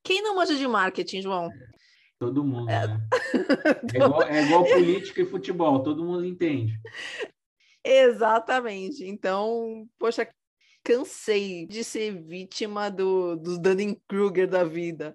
Quem 0.02 0.23
não 0.23 0.37
manja 0.37 0.54
de 0.54 0.66
marketing, 0.66 1.23
João? 1.23 1.49
Todo 2.18 2.44
mundo, 2.44 2.71
é. 2.71 2.87
né? 2.87 3.00
É 3.94 3.97
igual, 3.97 4.23
é 4.23 4.42
igual 4.44 4.64
política 4.64 5.23
e 5.23 5.26
futebol, 5.26 5.82
todo 5.82 6.04
mundo 6.04 6.25
entende. 6.25 6.78
Exatamente. 7.85 9.04
Então, 9.04 9.88
poxa, 9.99 10.28
cansei 10.85 11.66
de 11.66 11.82
ser 11.82 12.23
vítima 12.23 12.90
do, 12.90 13.37
dos 13.37 13.59
Dunning-Kruger 13.59 14.49
da 14.49 14.64
vida. 14.64 15.14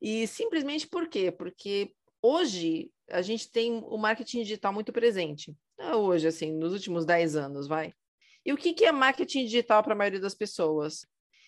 E 0.00 0.26
simplesmente 0.26 0.86
por 0.86 1.08
quê? 1.08 1.30
Porque 1.30 1.92
hoje 2.22 2.90
a 3.10 3.22
gente 3.22 3.50
tem 3.50 3.82
o 3.84 3.96
marketing 3.96 4.42
digital 4.42 4.72
muito 4.72 4.92
presente. 4.92 5.54
Hoje, 5.78 6.26
assim, 6.26 6.52
nos 6.52 6.72
últimos 6.72 7.04
10 7.04 7.36
anos, 7.36 7.66
vai. 7.66 7.92
E 8.44 8.52
o 8.52 8.56
que, 8.56 8.72
que 8.72 8.84
é 8.84 8.92
marketing 8.92 9.44
digital 9.44 9.82
para 9.82 9.92
a 9.92 9.96
maioria 9.96 10.20
das 10.20 10.34
pessoas? 10.34 11.06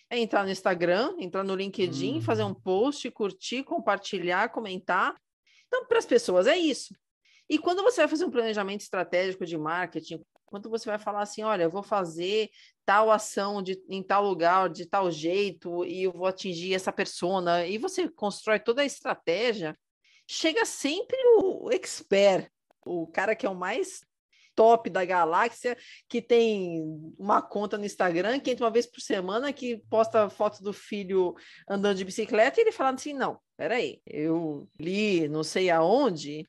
É 0.09 0.17
entrar 0.17 0.43
no 0.43 0.51
Instagram, 0.51 1.15
entrar 1.19 1.43
no 1.43 1.55
LinkedIn, 1.55 2.17
hum. 2.17 2.21
fazer 2.21 2.43
um 2.43 2.53
post, 2.53 3.09
curtir, 3.11 3.63
compartilhar, 3.63 4.49
comentar. 4.49 5.15
Então, 5.67 5.85
para 5.85 5.99
as 5.99 6.05
pessoas 6.05 6.47
é 6.47 6.57
isso. 6.57 6.95
E 7.47 7.57
quando 7.57 7.83
você 7.83 8.01
vai 8.01 8.07
fazer 8.07 8.25
um 8.25 8.31
planejamento 8.31 8.81
estratégico 8.81 9.45
de 9.45 9.57
marketing, 9.57 10.21
quando 10.45 10.69
você 10.69 10.89
vai 10.89 10.97
falar 10.97 11.21
assim, 11.21 11.43
olha, 11.43 11.63
eu 11.63 11.69
vou 11.69 11.83
fazer 11.83 12.49
tal 12.85 13.11
ação 13.11 13.61
de, 13.61 13.79
em 13.87 14.01
tal 14.01 14.23
lugar, 14.23 14.67
de 14.69 14.85
tal 14.85 15.11
jeito, 15.11 15.85
e 15.85 16.03
eu 16.03 16.11
vou 16.11 16.25
atingir 16.25 16.73
essa 16.73 16.91
persona, 16.91 17.65
e 17.67 17.77
você 17.77 18.09
constrói 18.09 18.59
toda 18.59 18.81
a 18.81 18.85
estratégia, 18.85 19.77
chega 20.27 20.65
sempre 20.65 21.17
o 21.37 21.71
expert, 21.71 22.51
o 22.85 23.05
cara 23.07 23.35
que 23.35 23.45
é 23.45 23.49
o 23.49 23.55
mais 23.55 24.01
top 24.59 24.89
da 24.89 25.05
galáxia, 25.05 25.77
que 26.09 26.21
tem 26.21 26.83
uma 27.17 27.41
conta 27.41 27.77
no 27.77 27.85
Instagram, 27.85 28.41
que 28.41 28.51
entra 28.51 28.65
uma 28.65 28.71
vez 28.71 28.85
por 28.85 28.99
semana, 28.99 29.53
que 29.53 29.77
posta 29.89 30.29
foto 30.29 30.61
do 30.61 30.73
filho 30.73 31.33
andando 31.65 31.95
de 31.95 32.03
bicicleta, 32.03 32.59
e 32.59 32.63
ele 32.63 32.73
fala 32.73 32.93
assim: 32.93 33.13
não, 33.13 33.39
peraí, 33.55 34.01
eu 34.05 34.67
li 34.77 35.29
não 35.29 35.45
sei 35.45 35.69
aonde 35.69 36.45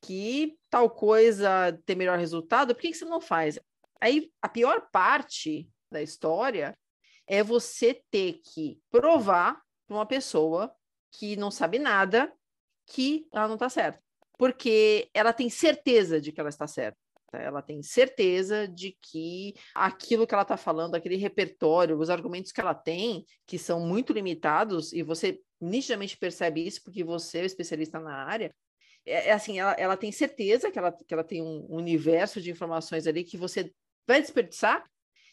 que 0.00 0.58
tal 0.68 0.90
coisa 0.90 1.80
tem 1.86 1.94
melhor 1.94 2.18
resultado, 2.18 2.74
por 2.74 2.80
que, 2.80 2.90
que 2.90 2.96
você 2.96 3.04
não 3.04 3.20
faz? 3.20 3.60
Aí 4.00 4.32
a 4.42 4.48
pior 4.48 4.88
parte 4.90 5.70
da 5.88 6.02
história 6.02 6.76
é 7.28 7.44
você 7.44 8.02
ter 8.10 8.40
que 8.42 8.80
provar 8.90 9.62
para 9.86 9.96
uma 9.96 10.06
pessoa 10.06 10.74
que 11.12 11.36
não 11.36 11.52
sabe 11.52 11.78
nada 11.78 12.32
que 12.88 13.28
ela 13.32 13.46
não 13.46 13.54
está 13.54 13.68
certa. 13.68 14.02
Porque 14.36 15.08
ela 15.14 15.32
tem 15.32 15.48
certeza 15.48 16.20
de 16.20 16.32
que 16.32 16.40
ela 16.40 16.48
está 16.48 16.66
certa. 16.66 16.98
Ela 17.40 17.62
tem 17.62 17.82
certeza 17.82 18.66
de 18.66 18.96
que 19.00 19.54
aquilo 19.74 20.26
que 20.26 20.34
ela 20.34 20.42
está 20.42 20.56
falando, 20.56 20.94
aquele 20.94 21.16
repertório, 21.16 21.98
os 21.98 22.10
argumentos 22.10 22.52
que 22.52 22.60
ela 22.60 22.74
tem, 22.74 23.24
que 23.46 23.58
são 23.58 23.80
muito 23.80 24.12
limitados, 24.12 24.92
e 24.92 25.02
você 25.02 25.40
nitidamente 25.60 26.16
percebe 26.16 26.66
isso 26.66 26.82
porque 26.82 27.04
você 27.04 27.38
é 27.38 27.44
especialista 27.44 28.00
na 28.00 28.24
área, 28.24 28.54
é, 29.06 29.28
é 29.28 29.32
assim, 29.32 29.58
ela, 29.58 29.72
ela 29.72 29.96
tem 29.96 30.12
certeza 30.12 30.70
que 30.70 30.78
ela, 30.78 30.92
que 30.92 31.12
ela 31.12 31.24
tem 31.24 31.42
um 31.42 31.66
universo 31.68 32.40
de 32.40 32.50
informações 32.50 33.06
ali 33.06 33.24
que 33.24 33.36
você 33.36 33.72
vai 34.06 34.20
desperdiçar, 34.20 34.84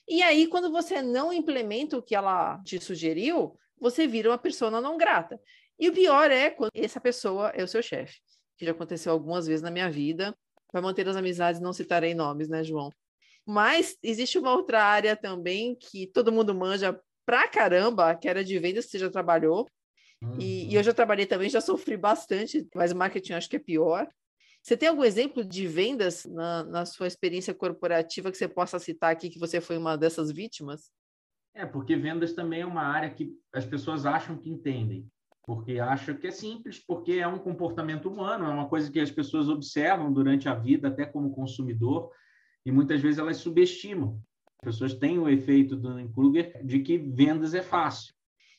e 0.10 0.24
aí, 0.24 0.48
quando 0.48 0.72
você 0.72 1.04
não 1.04 1.32
implementa 1.32 1.96
o 1.96 2.02
que 2.02 2.16
ela 2.16 2.60
te 2.64 2.82
sugeriu, 2.82 3.56
você 3.80 4.08
vira 4.08 4.32
uma 4.32 4.40
pessoa 4.40 4.72
não 4.82 4.98
grata. 4.98 5.40
E 5.78 5.88
o 5.88 5.94
pior 5.94 6.32
é 6.32 6.50
quando 6.50 6.72
essa 6.74 7.00
pessoa 7.00 7.50
é 7.50 7.64
o 7.64 7.68
seu 7.68 7.84
chefe, 7.84 8.20
que 8.58 8.66
já 8.66 8.72
aconteceu 8.72 9.12
algumas 9.12 9.46
vezes 9.46 9.62
na 9.62 9.70
minha 9.70 9.90
vida. 9.90 10.36
Para 10.72 10.82
manter 10.82 11.08
as 11.08 11.16
amizades, 11.16 11.60
não 11.60 11.74
citarei 11.74 12.14
nomes, 12.14 12.48
né, 12.48 12.64
João? 12.64 12.92
Mas 13.46 13.98
existe 14.04 14.38
uma 14.38 14.54
outra 14.54 14.84
área 14.84 15.16
também 15.16 15.76
que 15.76 16.08
todo 16.08 16.32
mundo 16.32 16.54
manja 16.54 17.00
pra 17.26 17.48
caramba, 17.48 18.16
que 18.16 18.28
era 18.28 18.44
de 18.44 18.58
vendas 18.60 18.86
que 18.86 18.92
você 18.92 19.00
já 19.00 19.10
trabalhou. 19.10 19.68
Uhum. 20.22 20.38
E, 20.40 20.72
e, 20.72 20.76
eu 20.76 20.84
já 20.84 20.94
trabalhei 20.94 21.26
também, 21.26 21.50
já 21.50 21.62
sofri 21.62 21.96
bastante, 21.96 22.68
mas 22.76 22.94
marketing 22.94 23.34
acho 23.34 23.50
que 23.50 23.56
é 23.56 23.60
pior. 23.60 24.08
Você 24.62 24.76
tem 24.76 24.90
algum 24.90 25.04
exemplo 25.04 25.44
de 25.44 25.66
vendas 25.66 26.26
na, 26.26 26.64
na 26.64 26.86
sua 26.86 27.08
experiência 27.08 27.54
corporativa 27.54 28.30
que 28.30 28.38
você 28.38 28.48
possa 28.48 28.78
citar 28.78 29.12
aqui 29.12 29.30
que 29.30 29.40
você 29.40 29.62
foi 29.62 29.78
uma 29.78 29.98
dessas 29.98 30.32
vítimas? 30.32 30.92
É, 31.54 31.66
porque 31.66 31.96
vendas 31.96 32.34
também 32.34 32.62
é 32.62 32.66
uma 32.66 32.84
área 32.84 33.10
que 33.10 33.34
as 33.54 33.66
pessoas 33.66 34.06
acham 34.06 34.38
que 34.38 34.50
entendem, 34.50 35.10
porque 35.46 35.80
acham 35.80 36.16
que 36.16 36.28
é 36.28 36.32
simples, 36.32 36.80
porque 36.80 37.14
é 37.14 37.28
um 37.28 37.40
comportamento 37.40 38.10
humano, 38.10 38.46
é 38.46 38.50
uma 38.50 38.68
coisa 38.68 38.92
que 38.92 39.00
as 39.00 39.12
pessoas 39.12 39.50
observam 39.50 40.12
durante 40.12 40.48
a 40.48 40.54
vida, 40.54 40.88
até 40.88 41.06
como 41.06 41.34
consumidor, 41.34 42.12
e 42.66 42.72
muitas 42.72 43.02
vezes 43.02 43.20
elas 43.20 43.38
subestimam. 43.38 44.22
As 44.62 44.74
pessoas 44.74 44.94
têm 44.94 45.18
o 45.18 45.30
efeito 45.30 45.76
do 45.76 46.10
Kruger 46.10 46.64
de 46.66 46.80
que 46.80 46.98
vendas 46.98 47.54
é 47.54 47.62
fácil. 47.62 48.14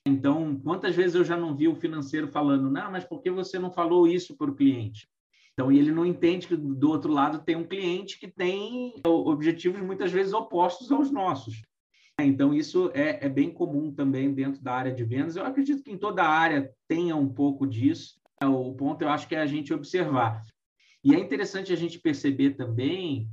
Então, 0.07 0.59
quantas 0.59 0.97
vezes 0.97 1.15
eu 1.15 1.25
já 1.25 1.37
não 1.37 1.55
vi 1.55 1.69
o 1.69 1.75
financeiro 1.75 2.27
falando, 2.27 2.71
não, 2.71 2.91
mas 2.91 3.05
por 3.05 3.21
que 3.21 3.31
você 3.31 3.59
não 3.59 3.71
falou 3.71 4.09
isso 4.09 4.37
para 4.37 4.51
o 4.51 4.55
cliente? 4.55 5.09
Então, 5.53 5.71
ele 5.71 5.93
não 5.93 6.07
entende 6.07 6.47
que 6.47 6.57
do 6.57 6.89
outro 6.89 7.13
lado 7.13 7.45
tem 7.45 7.55
um 7.55 7.67
cliente 7.67 8.19
que 8.19 8.27
tem 8.27 8.95
objetivos 9.05 9.83
muitas 9.83 10.11
vezes 10.11 10.33
opostos 10.33 10.91
aos 10.91 11.11
nossos. 11.11 11.61
Então, 12.25 12.55
isso 12.55 12.91
é, 12.95 13.25
é, 13.25 13.29
bem 13.29 13.51
comum 13.51 13.93
também 13.93 14.33
dentro 14.33 14.63
da 14.63 14.73
área 14.73 14.93
de 14.93 15.05
vendas. 15.05 15.37
Eu 15.37 15.45
acredito 15.45 15.83
que 15.83 15.91
em 15.91 15.99
toda 15.99 16.23
a 16.23 16.29
área 16.29 16.71
tenha 16.89 17.17
um 17.17 17.29
pouco 17.29 17.67
disso. 17.67 18.21
O 18.43 18.73
ponto, 18.75 19.03
eu 19.03 19.09
acho, 19.09 19.29
que 19.29 19.35
é 19.35 19.41
a 19.41 19.47
gente 19.47 19.73
observar. 19.73 20.43
E 21.05 21.15
é 21.15 21.19
interessante 21.19 21.73
a 21.73 21.77
gente 21.77 21.99
perceber 21.99 22.51
também, 22.51 23.29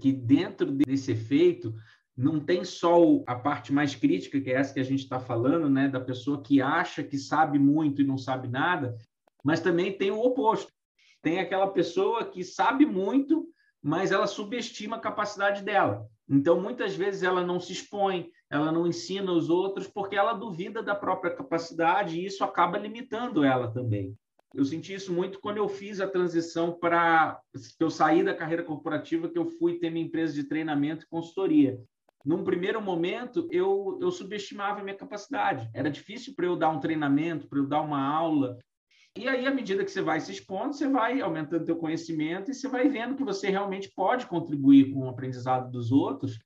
que 0.00 0.12
dentro 0.12 0.70
desse 0.70 1.12
efeito, 1.12 1.74
não 2.16 2.38
tem 2.38 2.64
só 2.64 2.96
a 3.26 3.34
parte 3.34 3.72
mais 3.72 3.94
crítica, 3.94 4.40
que 4.40 4.50
é 4.50 4.54
essa 4.54 4.72
que 4.72 4.80
a 4.80 4.84
gente 4.84 5.00
está 5.00 5.18
falando, 5.18 5.68
né, 5.68 5.88
da 5.88 6.00
pessoa 6.00 6.42
que 6.42 6.60
acha 6.60 7.02
que 7.02 7.18
sabe 7.18 7.58
muito 7.58 8.00
e 8.00 8.06
não 8.06 8.16
sabe 8.16 8.46
nada, 8.48 8.96
mas 9.42 9.60
também 9.60 9.96
tem 9.96 10.10
o 10.10 10.20
oposto. 10.20 10.72
Tem 11.20 11.40
aquela 11.40 11.68
pessoa 11.68 12.24
que 12.24 12.44
sabe 12.44 12.86
muito, 12.86 13.48
mas 13.82 14.12
ela 14.12 14.26
subestima 14.26 14.96
a 14.96 15.00
capacidade 15.00 15.62
dela. 15.64 16.08
Então, 16.28 16.60
muitas 16.60 16.94
vezes, 16.94 17.22
ela 17.22 17.44
não 17.44 17.60
se 17.60 17.72
expõe, 17.72 18.30
ela 18.50 18.72
não 18.72 18.86
ensina 18.86 19.30
os 19.32 19.50
outros, 19.50 19.86
porque 19.86 20.16
ela 20.16 20.32
duvida 20.32 20.82
da 20.82 20.94
própria 20.94 21.34
capacidade 21.34 22.18
e 22.18 22.24
isso 22.24 22.42
acaba 22.42 22.78
limitando 22.78 23.44
ela 23.44 23.70
também. 23.70 24.16
Eu 24.54 24.64
senti 24.64 24.94
isso 24.94 25.12
muito 25.12 25.40
quando 25.40 25.56
eu 25.56 25.68
fiz 25.68 26.00
a 26.00 26.06
transição 26.06 26.72
para. 26.72 27.40
Eu 27.78 27.90
saí 27.90 28.22
da 28.22 28.34
carreira 28.34 28.62
corporativa, 28.62 29.28
que 29.28 29.36
eu 29.36 29.46
fui 29.46 29.80
ter 29.80 29.90
minha 29.90 30.06
empresa 30.06 30.32
de 30.32 30.44
treinamento 30.44 31.04
e 31.04 31.08
consultoria. 31.08 31.78
Num 32.24 32.44
primeiro 32.44 32.80
momento, 32.80 33.48
eu, 33.50 33.98
eu 34.00 34.10
subestimava 34.10 34.80
a 34.80 34.82
minha 34.82 34.96
capacidade. 34.96 35.68
Era 35.74 35.90
difícil 35.90 36.34
para 36.34 36.46
eu 36.46 36.56
dar 36.56 36.70
um 36.70 36.80
treinamento, 36.80 37.48
para 37.48 37.58
eu 37.58 37.66
dar 37.66 37.82
uma 37.82 38.00
aula, 38.00 38.56
e 39.16 39.28
aí, 39.28 39.46
à 39.46 39.54
medida 39.54 39.84
que 39.84 39.90
você 39.90 40.02
vai 40.02 40.20
se 40.20 40.32
expondo, 40.32 40.74
você 40.74 40.88
vai 40.88 41.20
aumentando 41.20 41.64
seu 41.64 41.76
conhecimento 41.76 42.50
e 42.50 42.54
você 42.54 42.66
vai 42.66 42.88
vendo 42.88 43.14
que 43.14 43.22
você 43.22 43.48
realmente 43.48 43.92
pode 43.94 44.26
contribuir 44.26 44.92
com 44.92 45.06
o 45.06 45.08
aprendizado 45.08 45.70
dos 45.70 45.92
outros, 45.92 46.40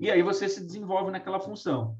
e 0.00 0.10
aí 0.10 0.20
você 0.20 0.48
se 0.48 0.64
desenvolve 0.64 1.12
naquela 1.12 1.38
função. 1.38 1.96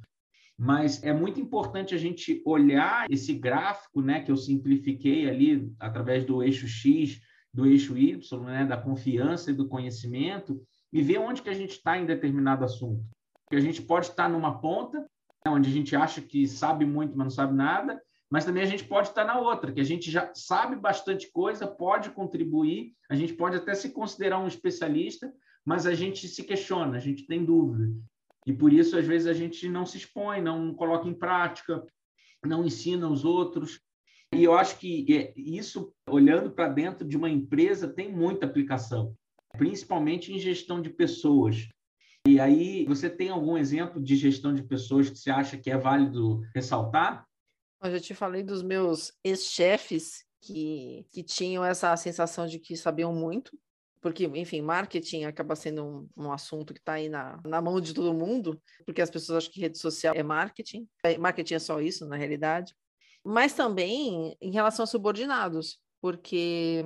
Mas 0.58 1.04
é 1.04 1.12
muito 1.12 1.40
importante 1.40 1.94
a 1.94 1.98
gente 1.98 2.42
olhar 2.44 3.08
esse 3.08 3.32
gráfico, 3.32 4.02
né, 4.02 4.20
que 4.20 4.30
eu 4.30 4.36
simplifiquei 4.36 5.28
ali 5.28 5.72
através 5.78 6.24
do 6.24 6.42
eixo 6.42 6.66
X, 6.66 7.20
do 7.54 7.64
eixo 7.64 7.96
Y, 7.96 8.40
né, 8.44 8.66
da 8.66 8.76
confiança 8.76 9.52
e 9.52 9.54
do 9.54 9.68
conhecimento, 9.68 10.60
e 10.92 11.00
ver 11.00 11.18
onde 11.18 11.42
que 11.42 11.50
a 11.50 11.54
gente 11.54 11.72
está 11.72 11.96
em 11.96 12.06
determinado 12.06 12.64
assunto. 12.64 13.04
Porque 13.44 13.56
a 13.56 13.60
gente 13.60 13.82
pode 13.82 14.06
estar 14.06 14.28
numa 14.28 14.60
ponta, 14.60 14.98
né, 15.00 15.52
onde 15.52 15.70
a 15.70 15.72
gente 15.72 15.94
acha 15.94 16.20
que 16.20 16.48
sabe 16.48 16.84
muito, 16.84 17.16
mas 17.16 17.26
não 17.26 17.30
sabe 17.30 17.54
nada, 17.54 18.02
mas 18.30 18.44
também 18.44 18.62
a 18.62 18.66
gente 18.66 18.84
pode 18.84 19.08
estar 19.08 19.24
na 19.24 19.38
outra, 19.38 19.72
que 19.72 19.80
a 19.80 19.84
gente 19.84 20.10
já 20.10 20.30
sabe 20.34 20.76
bastante 20.76 21.30
coisa, 21.32 21.66
pode 21.66 22.10
contribuir, 22.10 22.92
a 23.08 23.14
gente 23.14 23.32
pode 23.32 23.56
até 23.56 23.74
se 23.74 23.90
considerar 23.90 24.38
um 24.38 24.46
especialista, 24.46 25.32
mas 25.64 25.86
a 25.86 25.94
gente 25.94 26.28
se 26.28 26.44
questiona, 26.44 26.96
a 26.96 27.00
gente 27.00 27.26
tem 27.26 27.44
dúvida. 27.44 27.90
E 28.46 28.52
por 28.52 28.72
isso, 28.72 28.96
às 28.96 29.06
vezes, 29.06 29.26
a 29.26 29.34
gente 29.34 29.68
não 29.68 29.84
se 29.84 29.98
expõe, 29.98 30.40
não 30.40 30.74
coloca 30.74 31.08
em 31.08 31.14
prática, 31.14 31.84
não 32.44 32.64
ensina 32.64 33.08
os 33.08 33.24
outros. 33.24 33.80
E 34.34 34.44
eu 34.44 34.54
acho 34.54 34.78
que 34.78 35.06
é, 35.14 35.32
isso, 35.36 35.92
olhando 36.08 36.50
para 36.50 36.68
dentro 36.68 37.06
de 37.06 37.16
uma 37.16 37.28
empresa, 37.28 37.88
tem 37.88 38.12
muita 38.12 38.46
aplicação, 38.46 39.14
principalmente 39.56 40.32
em 40.32 40.38
gestão 40.38 40.80
de 40.80 40.90
pessoas. 40.90 41.68
E 42.26 42.38
aí, 42.38 42.84
você 42.84 43.08
tem 43.08 43.30
algum 43.30 43.56
exemplo 43.56 44.02
de 44.02 44.16
gestão 44.16 44.52
de 44.52 44.62
pessoas 44.62 45.08
que 45.08 45.18
você 45.18 45.30
acha 45.30 45.56
que 45.56 45.70
é 45.70 45.78
válido 45.78 46.42
ressaltar? 46.54 47.26
Eu 47.82 47.92
já 47.92 48.00
te 48.00 48.14
falei 48.14 48.42
dos 48.42 48.62
meus 48.62 49.12
ex-chefes 49.22 50.24
que, 50.40 51.06
que 51.12 51.22
tinham 51.22 51.64
essa 51.64 51.96
sensação 51.96 52.46
de 52.46 52.58
que 52.58 52.76
sabiam 52.76 53.12
muito, 53.12 53.58
porque, 54.00 54.24
enfim, 54.24 54.60
marketing 54.60 55.24
acaba 55.24 55.56
sendo 55.56 55.84
um, 55.84 56.08
um 56.16 56.32
assunto 56.32 56.72
que 56.72 56.80
está 56.80 56.94
aí 56.94 57.08
na, 57.08 57.40
na 57.44 57.60
mão 57.60 57.80
de 57.80 57.92
todo 57.92 58.14
mundo, 58.14 58.60
porque 58.84 59.02
as 59.02 59.10
pessoas 59.10 59.38
acham 59.38 59.52
que 59.52 59.60
rede 59.60 59.78
social 59.78 60.14
é 60.14 60.22
marketing, 60.22 60.88
é, 61.02 61.18
marketing 61.18 61.54
é 61.54 61.58
só 61.58 61.80
isso, 61.80 62.06
na 62.06 62.16
realidade, 62.16 62.74
mas 63.24 63.54
também 63.54 64.36
em 64.40 64.50
relação 64.50 64.84
a 64.84 64.86
subordinados, 64.86 65.78
porque, 66.00 66.84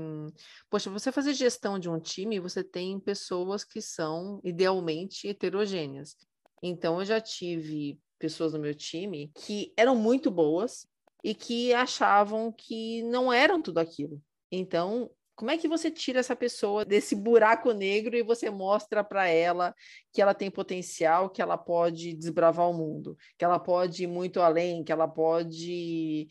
poxa, 0.70 0.90
você 0.90 1.12
fazer 1.12 1.34
gestão 1.34 1.78
de 1.78 1.88
um 1.88 2.00
time, 2.00 2.40
você 2.40 2.64
tem 2.64 2.98
pessoas 2.98 3.62
que 3.62 3.80
são 3.80 4.40
idealmente 4.42 5.28
heterogêneas. 5.28 6.16
Então, 6.62 6.98
eu 6.98 7.04
já 7.04 7.20
tive 7.20 7.98
pessoas 8.22 8.52
no 8.52 8.60
meu 8.60 8.72
time 8.72 9.32
que 9.34 9.72
eram 9.76 9.96
muito 9.96 10.30
boas 10.30 10.86
e 11.24 11.34
que 11.34 11.74
achavam 11.74 12.52
que 12.52 13.02
não 13.02 13.32
eram 13.32 13.60
tudo 13.60 13.78
aquilo. 13.78 14.22
Então, 14.50 15.10
como 15.34 15.50
é 15.50 15.58
que 15.58 15.66
você 15.66 15.90
tira 15.90 16.20
essa 16.20 16.36
pessoa 16.36 16.84
desse 16.84 17.16
buraco 17.16 17.72
negro 17.72 18.16
e 18.16 18.22
você 18.22 18.48
mostra 18.48 19.02
para 19.02 19.26
ela 19.26 19.74
que 20.12 20.22
ela 20.22 20.34
tem 20.34 20.48
potencial, 20.48 21.30
que 21.30 21.42
ela 21.42 21.58
pode 21.58 22.14
desbravar 22.14 22.70
o 22.70 22.74
mundo, 22.74 23.16
que 23.36 23.44
ela 23.44 23.58
pode 23.58 24.04
ir 24.04 24.06
muito 24.06 24.40
além, 24.40 24.84
que 24.84 24.92
ela 24.92 25.08
pode 25.08 26.28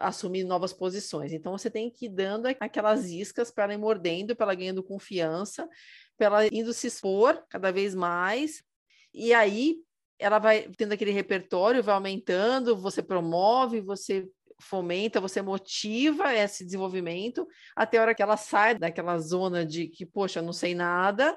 assumir 0.00 0.42
novas 0.42 0.72
posições. 0.72 1.32
Então 1.32 1.56
você 1.56 1.70
tem 1.70 1.88
que 1.88 2.06
ir 2.06 2.08
dando 2.08 2.46
aquelas 2.58 3.08
iscas 3.08 3.52
para 3.52 3.64
ela 3.64 3.74
ir 3.74 3.78
mordendo, 3.78 4.34
para 4.34 4.46
ela 4.46 4.54
ganhando 4.56 4.82
confiança, 4.82 5.68
para 6.16 6.26
ela 6.26 6.46
indo 6.50 6.72
se 6.72 6.88
expor 6.88 7.40
cada 7.48 7.70
vez 7.70 7.94
mais. 7.94 8.64
E 9.14 9.32
aí 9.32 9.76
ela 10.18 10.38
vai 10.38 10.68
tendo 10.76 10.92
aquele 10.92 11.10
repertório, 11.10 11.82
vai 11.82 11.94
aumentando, 11.94 12.76
você 12.76 13.02
promove, 13.02 13.80
você 13.80 14.28
fomenta, 14.60 15.20
você 15.20 15.40
motiva 15.40 16.34
esse 16.34 16.64
desenvolvimento 16.64 17.46
até 17.76 17.98
a 17.98 18.02
hora 18.02 18.14
que 18.14 18.22
ela 18.22 18.36
sai 18.36 18.76
daquela 18.76 19.18
zona 19.18 19.64
de 19.64 19.88
que, 19.88 20.04
poxa, 20.04 20.42
não 20.42 20.52
sei 20.52 20.74
nada, 20.74 21.36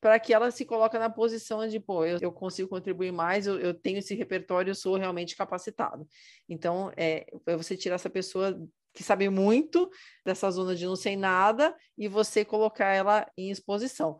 para 0.00 0.18
que 0.18 0.32
ela 0.32 0.50
se 0.50 0.64
coloque 0.64 0.98
na 0.98 1.08
posição 1.08 1.66
de, 1.66 1.80
pô, 1.80 2.04
eu, 2.04 2.18
eu 2.20 2.32
consigo 2.32 2.68
contribuir 2.68 3.12
mais, 3.12 3.46
eu, 3.46 3.58
eu, 3.58 3.72
tenho 3.72 3.98
esse 3.98 4.14
repertório, 4.14 4.70
eu 4.70 4.74
sou 4.74 4.96
realmente 4.96 5.36
capacitado. 5.36 6.06
Então, 6.48 6.92
é, 6.96 7.26
é 7.46 7.56
você 7.56 7.76
tirar 7.76 7.94
essa 7.94 8.10
pessoa 8.10 8.56
que 8.92 9.02
sabe 9.02 9.28
muito 9.28 9.90
dessa 10.24 10.50
zona 10.50 10.74
de 10.74 10.86
não 10.86 10.96
sei 10.96 11.16
nada 11.16 11.74
e 11.98 12.08
você 12.08 12.44
colocar 12.44 12.86
ela 12.86 13.30
em 13.36 13.50
exposição. 13.50 14.16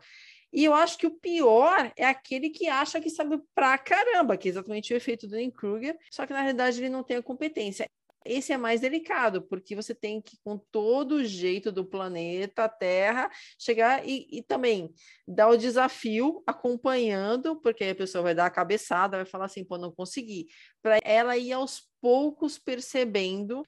E 0.51 0.63
eu 0.63 0.73
acho 0.73 0.97
que 0.97 1.07
o 1.07 1.11
pior 1.11 1.91
é 1.95 2.05
aquele 2.05 2.49
que 2.49 2.67
acha 2.67 3.01
que 3.01 3.09
sabe 3.09 3.39
pra 3.53 3.77
caramba, 3.77 4.37
que 4.37 4.47
é 4.47 4.51
exatamente 4.51 4.93
o 4.93 4.97
efeito 4.97 5.27
do 5.27 5.31
Dunning 5.31 5.51
Kruger, 5.51 5.97
só 6.11 6.25
que 6.25 6.33
na 6.33 6.41
realidade 6.41 6.79
ele 6.79 6.89
não 6.89 7.03
tem 7.03 7.17
a 7.17 7.23
competência. 7.23 7.87
Esse 8.25 8.51
é 8.51 8.57
mais 8.57 8.81
delicado, 8.81 9.41
porque 9.41 9.73
você 9.73 9.95
tem 9.95 10.21
que, 10.21 10.37
com 10.43 10.57
todo 10.71 11.15
o 11.15 11.25
jeito 11.25 11.71
do 11.71 11.85
planeta, 11.85 12.67
Terra, 12.67 13.29
chegar 13.57 14.05
e, 14.05 14.27
e 14.29 14.43
também 14.43 14.93
dar 15.25 15.47
o 15.47 15.57
desafio 15.57 16.43
acompanhando, 16.45 17.55
porque 17.61 17.85
a 17.85 17.95
pessoa 17.95 18.23
vai 18.23 18.35
dar 18.35 18.45
a 18.45 18.49
cabeçada, 18.49 19.17
vai 19.17 19.25
falar 19.25 19.45
assim, 19.45 19.63
pô, 19.63 19.77
não 19.77 19.91
consegui. 19.91 20.47
Para 20.81 20.99
ela 21.03 21.37
ir 21.37 21.53
aos 21.53 21.87
poucos 22.01 22.57
percebendo 22.57 23.63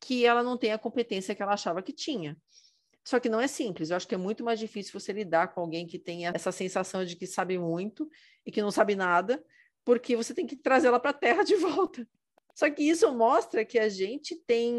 que 0.00 0.26
ela 0.26 0.42
não 0.42 0.56
tem 0.56 0.72
a 0.72 0.78
competência 0.78 1.34
que 1.34 1.42
ela 1.42 1.52
achava 1.52 1.82
que 1.82 1.92
tinha. 1.92 2.36
Só 3.10 3.18
que 3.18 3.28
não 3.28 3.40
é 3.40 3.48
simples. 3.48 3.90
Eu 3.90 3.96
acho 3.96 4.06
que 4.06 4.14
é 4.14 4.18
muito 4.18 4.44
mais 4.44 4.56
difícil 4.56 4.92
você 4.92 5.12
lidar 5.12 5.48
com 5.48 5.60
alguém 5.60 5.84
que 5.84 5.98
tenha 5.98 6.30
essa 6.32 6.52
sensação 6.52 7.04
de 7.04 7.16
que 7.16 7.26
sabe 7.26 7.58
muito 7.58 8.08
e 8.46 8.52
que 8.52 8.62
não 8.62 8.70
sabe 8.70 8.94
nada, 8.94 9.44
porque 9.84 10.14
você 10.14 10.32
tem 10.32 10.46
que 10.46 10.54
trazer 10.54 10.86
ela 10.86 11.00
para 11.00 11.10
a 11.10 11.14
terra 11.14 11.42
de 11.42 11.56
volta. 11.58 12.06
Só 12.54 12.70
que 12.70 12.84
isso 12.84 13.12
mostra 13.12 13.64
que 13.64 13.80
a 13.80 13.88
gente 13.88 14.36
tem 14.46 14.72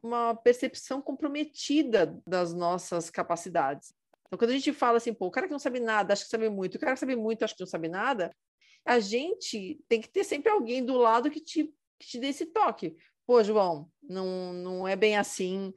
uma 0.00 0.32
percepção 0.36 1.02
comprometida 1.02 2.16
das 2.24 2.54
nossas 2.54 3.10
capacidades. 3.10 3.92
Então, 4.28 4.38
quando 4.38 4.50
a 4.50 4.54
gente 4.54 4.72
fala 4.72 4.98
assim, 4.98 5.12
pô, 5.12 5.26
o 5.26 5.30
cara 5.32 5.48
que 5.48 5.52
não 5.52 5.58
sabe 5.58 5.80
nada, 5.80 6.12
acha 6.12 6.22
que 6.22 6.30
sabe 6.30 6.48
muito, 6.48 6.76
o 6.76 6.78
cara 6.78 6.92
que 6.92 7.00
sabe 7.00 7.16
muito, 7.16 7.44
acha 7.44 7.54
que 7.56 7.62
não 7.62 7.66
sabe 7.66 7.88
nada, 7.88 8.32
a 8.84 9.00
gente 9.00 9.80
tem 9.88 10.00
que 10.00 10.08
ter 10.08 10.22
sempre 10.22 10.52
alguém 10.52 10.84
do 10.84 10.96
lado 10.96 11.32
que 11.32 11.40
te, 11.40 11.64
que 11.98 12.06
te 12.06 12.20
dê 12.20 12.28
esse 12.28 12.46
toque. 12.46 12.94
Pô, 13.26 13.42
João, 13.42 13.90
não, 14.08 14.52
não 14.52 14.88
é 14.88 14.94
bem 14.94 15.16
assim. 15.16 15.74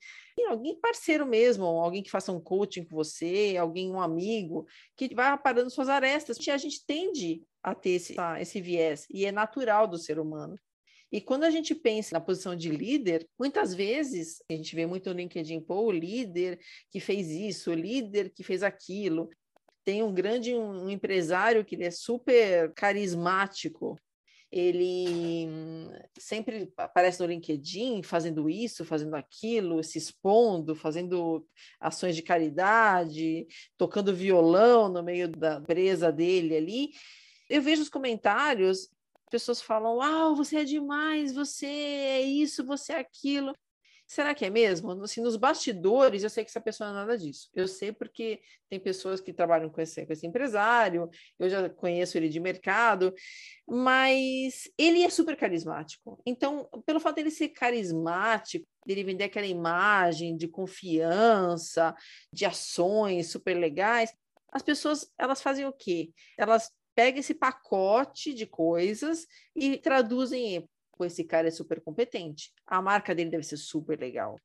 Alguém 0.50 0.80
parceiro 0.80 1.26
mesmo, 1.26 1.66
alguém 1.66 2.02
que 2.02 2.10
faça 2.10 2.32
um 2.32 2.42
coaching 2.42 2.84
com 2.84 2.96
você, 2.96 3.56
alguém, 3.60 3.92
um 3.92 4.02
amigo, 4.02 4.66
que 4.98 5.14
vai 5.14 5.28
aparando 5.28 5.70
suas 5.70 5.90
arestas. 5.90 6.38
A 6.48 6.58
gente 6.58 6.86
tende 6.86 7.44
a 7.62 7.76
ter 7.76 7.92
esse, 7.92 8.16
esse 8.40 8.60
viés, 8.60 9.06
e 9.10 9.26
é 9.26 9.32
natural 9.32 9.88
do 9.88 9.98
ser 9.98 10.20
humano. 10.20 10.58
E 11.12 11.20
quando 11.20 11.44
a 11.44 11.50
gente 11.50 11.74
pensa 11.74 12.14
na 12.14 12.22
posição 12.22 12.56
de 12.56 12.70
líder, 12.70 13.28
muitas 13.38 13.74
vezes 13.74 14.44
a 14.50 14.54
gente 14.54 14.76
vê 14.76 14.86
muito 14.86 15.10
no 15.10 15.16
LinkedIn, 15.16 15.62
pô, 15.62 15.86
o 15.86 15.92
líder 15.92 16.60
que 16.92 17.00
fez 17.00 17.30
isso, 17.30 17.72
o 17.72 17.76
líder 17.76 18.32
que 18.32 18.44
fez 18.44 18.62
aquilo. 18.62 19.30
Tem 19.84 20.04
um 20.04 20.14
grande 20.14 20.54
um 20.54 20.90
empresário 20.90 21.66
que 21.66 21.76
ele 21.76 21.86
é 21.86 21.92
super 21.92 22.72
carismático, 22.74 23.98
ele 24.52 25.48
sempre 26.18 26.74
aparece 26.76 27.20
no 27.20 27.28
LinkedIn 27.28 28.02
fazendo 28.02 28.50
isso, 28.50 28.84
fazendo 28.84 29.16
aquilo, 29.16 29.84
se 29.84 29.98
expondo, 29.98 30.76
fazendo 30.76 31.46
ações 31.80 32.16
de 32.16 32.24
caridade, 32.24 33.48
tocando 33.78 34.14
violão 34.14 34.90
no 34.90 35.04
meio 35.04 35.28
da 35.28 35.58
empresa 35.58 36.12
dele 36.12 36.58
ali. 36.58 36.90
Eu 37.50 37.62
vejo 37.62 37.82
os 37.82 37.90
comentários, 37.90 38.90
pessoas 39.30 39.62
falam: 39.62 39.98
Uau, 39.98 40.36
você 40.36 40.58
é 40.58 40.64
demais, 40.64 41.34
você 41.34 41.68
é 41.68 42.22
isso, 42.22 42.66
você 42.66 42.94
é 42.94 43.00
aquilo. 43.00 43.54
Será 44.10 44.34
que 44.34 44.44
é 44.44 44.50
mesmo? 44.50 44.92
Assim, 45.04 45.22
nos 45.22 45.36
bastidores, 45.36 46.24
eu 46.24 46.32
sei 46.32 46.44
que 46.44 46.50
essa 46.50 46.60
pessoa 46.60 46.90
não 46.90 46.98
é 46.98 47.02
nada 47.02 47.16
disso. 47.16 47.48
Eu 47.54 47.68
sei 47.68 47.92
porque 47.92 48.42
tem 48.68 48.80
pessoas 48.80 49.22
que 49.22 49.32
trabalham 49.32 49.70
com 49.70 49.80
esse, 49.80 50.04
com 50.04 50.12
esse 50.12 50.26
empresário, 50.26 51.08
eu 51.38 51.48
já 51.48 51.70
conheço 51.70 52.18
ele 52.18 52.28
de 52.28 52.40
mercado, 52.40 53.14
mas 53.68 54.64
ele 54.80 55.04
é 55.04 55.10
super 55.12 55.38
carismático. 55.38 56.20
Então, 56.26 56.68
pelo 56.88 57.00
fato 57.00 57.18
dele 57.18 57.30
ser 57.30 57.50
carismático, 57.50 58.66
dele 58.84 59.04
vender 59.04 59.26
aquela 59.26 59.46
imagem 59.46 60.36
de 60.36 60.48
confiança, 60.48 61.96
de 62.34 62.46
ações 62.46 63.30
super 63.30 63.54
legais, 63.54 64.12
as 64.52 64.64
pessoas 64.64 65.08
elas 65.20 65.40
fazem 65.40 65.68
o 65.68 65.72
quê? 65.72 66.10
Elas 66.36 66.72
pegam 66.96 67.20
esse 67.20 67.36
pacote 67.36 68.34
de 68.34 68.48
coisas 68.48 69.28
e 69.56 69.78
traduzem 69.78 70.68
pô, 71.00 71.06
esse 71.06 71.24
cara 71.24 71.48
é 71.48 71.52
super 71.52 71.80
competente. 71.80 72.52
A 72.68 72.82
marca 72.82 73.16
dele 73.16 73.30
deve 73.30 73.44
ser 73.44 73.56
super 73.56 73.98
legal. 73.98 74.38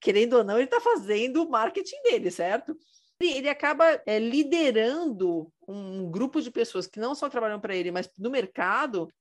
Querendo 0.00 0.38
ou 0.38 0.44
não, 0.44 0.56
ele 0.56 0.64
está 0.64 0.80
fazendo 0.80 1.44
o 1.44 1.50
marketing 1.50 2.00
dele, 2.02 2.30
certo? 2.30 2.74
Ele 3.20 3.48
acaba 3.48 4.00
é, 4.06 4.18
liderando 4.18 5.52
um 5.68 6.10
grupo 6.10 6.40
de 6.40 6.50
pessoas 6.50 6.86
que 6.86 6.98
não 6.98 7.14
só 7.14 7.28
trabalham 7.28 7.60
para 7.60 7.76
ele, 7.76 7.90
mas 7.90 8.08
no 8.16 8.30
mercado, 8.30 9.12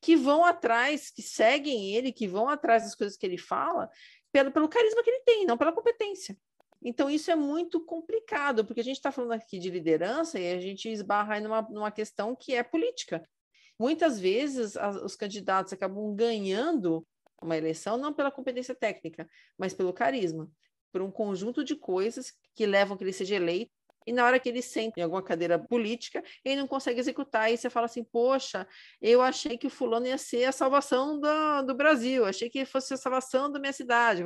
que 0.00 0.14
vão 0.14 0.44
atrás, 0.44 1.10
que 1.10 1.22
seguem 1.22 1.96
ele, 1.96 2.12
que 2.12 2.28
vão 2.28 2.48
atrás 2.48 2.84
das 2.84 2.94
coisas 2.94 3.16
que 3.16 3.26
ele 3.26 3.38
fala, 3.38 3.90
pelo, 4.30 4.52
pelo 4.52 4.68
carisma 4.68 5.02
que 5.02 5.10
ele 5.10 5.24
tem, 5.24 5.46
não 5.46 5.58
pela 5.58 5.72
competência. 5.72 6.38
Então, 6.80 7.10
isso 7.10 7.28
é 7.30 7.34
muito 7.34 7.80
complicado, 7.84 8.64
porque 8.64 8.80
a 8.80 8.84
gente 8.84 8.98
está 8.98 9.10
falando 9.10 9.32
aqui 9.32 9.58
de 9.58 9.70
liderança 9.70 10.38
e 10.38 10.52
a 10.52 10.60
gente 10.60 10.88
esbarra 10.88 11.34
aí 11.34 11.40
numa, 11.40 11.62
numa 11.62 11.90
questão 11.90 12.36
que 12.36 12.54
é 12.54 12.62
política. 12.62 13.26
Muitas 13.78 14.18
vezes 14.18 14.76
as, 14.76 14.96
os 14.96 15.16
candidatos 15.16 15.72
acabam 15.72 16.14
ganhando 16.14 17.06
uma 17.42 17.56
eleição 17.56 17.96
não 17.96 18.12
pela 18.12 18.30
competência 18.30 18.74
técnica, 18.74 19.28
mas 19.58 19.74
pelo 19.74 19.92
carisma, 19.92 20.50
por 20.92 21.02
um 21.02 21.10
conjunto 21.10 21.62
de 21.62 21.76
coisas 21.76 22.32
que 22.54 22.66
levam 22.66 22.94
a 22.94 22.98
que 22.98 23.04
ele 23.04 23.12
seja 23.12 23.36
eleito. 23.36 23.70
E 24.06 24.12
na 24.12 24.24
hora 24.24 24.38
que 24.38 24.48
ele 24.48 24.62
senta 24.62 25.00
em 25.00 25.02
alguma 25.02 25.20
cadeira 25.20 25.58
política, 25.58 26.22
ele 26.44 26.60
não 26.60 26.68
consegue 26.68 27.00
executar. 27.00 27.52
E 27.52 27.56
você 27.56 27.68
fala 27.68 27.86
assim: 27.86 28.04
Poxa, 28.04 28.66
eu 29.02 29.20
achei 29.20 29.58
que 29.58 29.66
o 29.66 29.70
fulano 29.70 30.06
ia 30.06 30.16
ser 30.16 30.44
a 30.44 30.52
salvação 30.52 31.18
do, 31.18 31.62
do 31.62 31.74
Brasil, 31.74 32.24
achei 32.24 32.48
que 32.48 32.64
fosse 32.64 32.94
a 32.94 32.96
salvação 32.96 33.50
da 33.50 33.58
minha 33.58 33.72
cidade, 33.72 34.22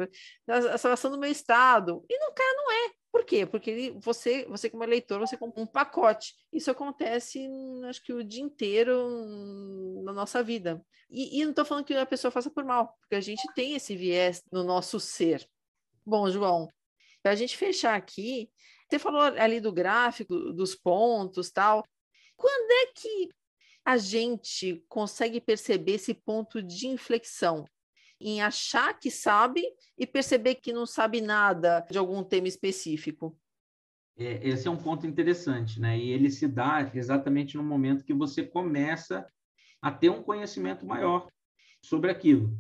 a 0.47 0.77
salvação 0.77 1.11
do 1.11 1.19
meu 1.19 1.31
estado. 1.31 2.05
E 2.11 2.19
no 2.19 2.33
cara 2.35 2.55
não 2.57 2.73
é. 2.73 3.00
Por 3.13 3.25
quê? 3.25 3.45
Porque 3.45 3.93
você, 3.99 4.45
você 4.47 4.71
como 4.71 4.85
eleitor, 4.85 5.19
você 5.19 5.37
compra 5.37 5.63
um 5.63 5.67
pacote. 5.67 6.35
Isso 6.53 6.71
acontece, 6.71 7.49
acho 7.89 8.03
que 8.03 8.13
o 8.13 8.23
dia 8.23 8.43
inteiro 8.43 10.03
na 10.05 10.13
nossa 10.13 10.43
vida. 10.43 10.85
E, 11.11 11.41
e 11.41 11.43
não 11.43 11.51
estou 11.51 11.65
falando 11.65 11.85
que 11.85 11.95
a 11.95 12.07
pessoa 12.07 12.31
faça 12.31 12.51
por 12.51 12.65
mal, 12.65 12.97
porque 13.01 13.17
a 13.17 13.21
gente 13.21 13.43
tem 13.55 13.75
esse 13.75 13.97
viés 13.97 14.43
no 14.53 14.63
nosso 14.63 15.01
ser. 15.01 15.45
Bom, 16.07 16.31
João, 16.31 16.69
para 17.23 17.33
a 17.33 17.35
gente 17.35 17.57
fechar 17.57 17.97
aqui, 17.97 18.49
você 18.89 18.99
falou 18.99 19.21
ali 19.21 19.61
do 19.61 19.73
gráfico, 19.73 20.53
dos 20.53 20.75
pontos, 20.75 21.51
tal. 21.51 21.85
Quando 22.37 22.71
é 22.71 22.87
que 22.95 23.29
a 23.85 23.97
gente 23.97 24.85
consegue 24.89 25.41
perceber 25.41 25.95
esse 25.95 26.15
ponto 26.15 26.63
de 26.63 26.87
inflexão? 26.87 27.65
Em 28.21 28.43
achar 28.43 28.99
que 28.99 29.11
sabe 29.11 29.63
e 29.97 30.07
perceber 30.07 30.57
que 30.57 30.73
não 30.73 30.85
sabe 30.85 31.21
nada 31.21 31.87
de 31.91 31.97
algum 31.97 32.23
tema 32.23 32.49
específico. 32.49 33.37
É, 34.17 34.47
esse 34.47 34.69
é 34.69 34.71
um 34.71 34.77
ponto 34.77 35.07
interessante, 35.07 35.81
né? 35.81 35.99
E 35.99 36.11
ele 36.11 36.31
se 36.31 36.47
dá 36.47 36.91
exatamente 36.95 37.57
no 37.57 37.63
momento 37.63 38.05
que 38.05 38.13
você 38.13 38.45
começa 38.45 39.27
a 39.81 39.91
ter 39.91 40.11
um 40.11 40.23
conhecimento 40.23 40.85
maior 40.85 41.27
sobre 41.83 42.11
aquilo. 42.11 42.55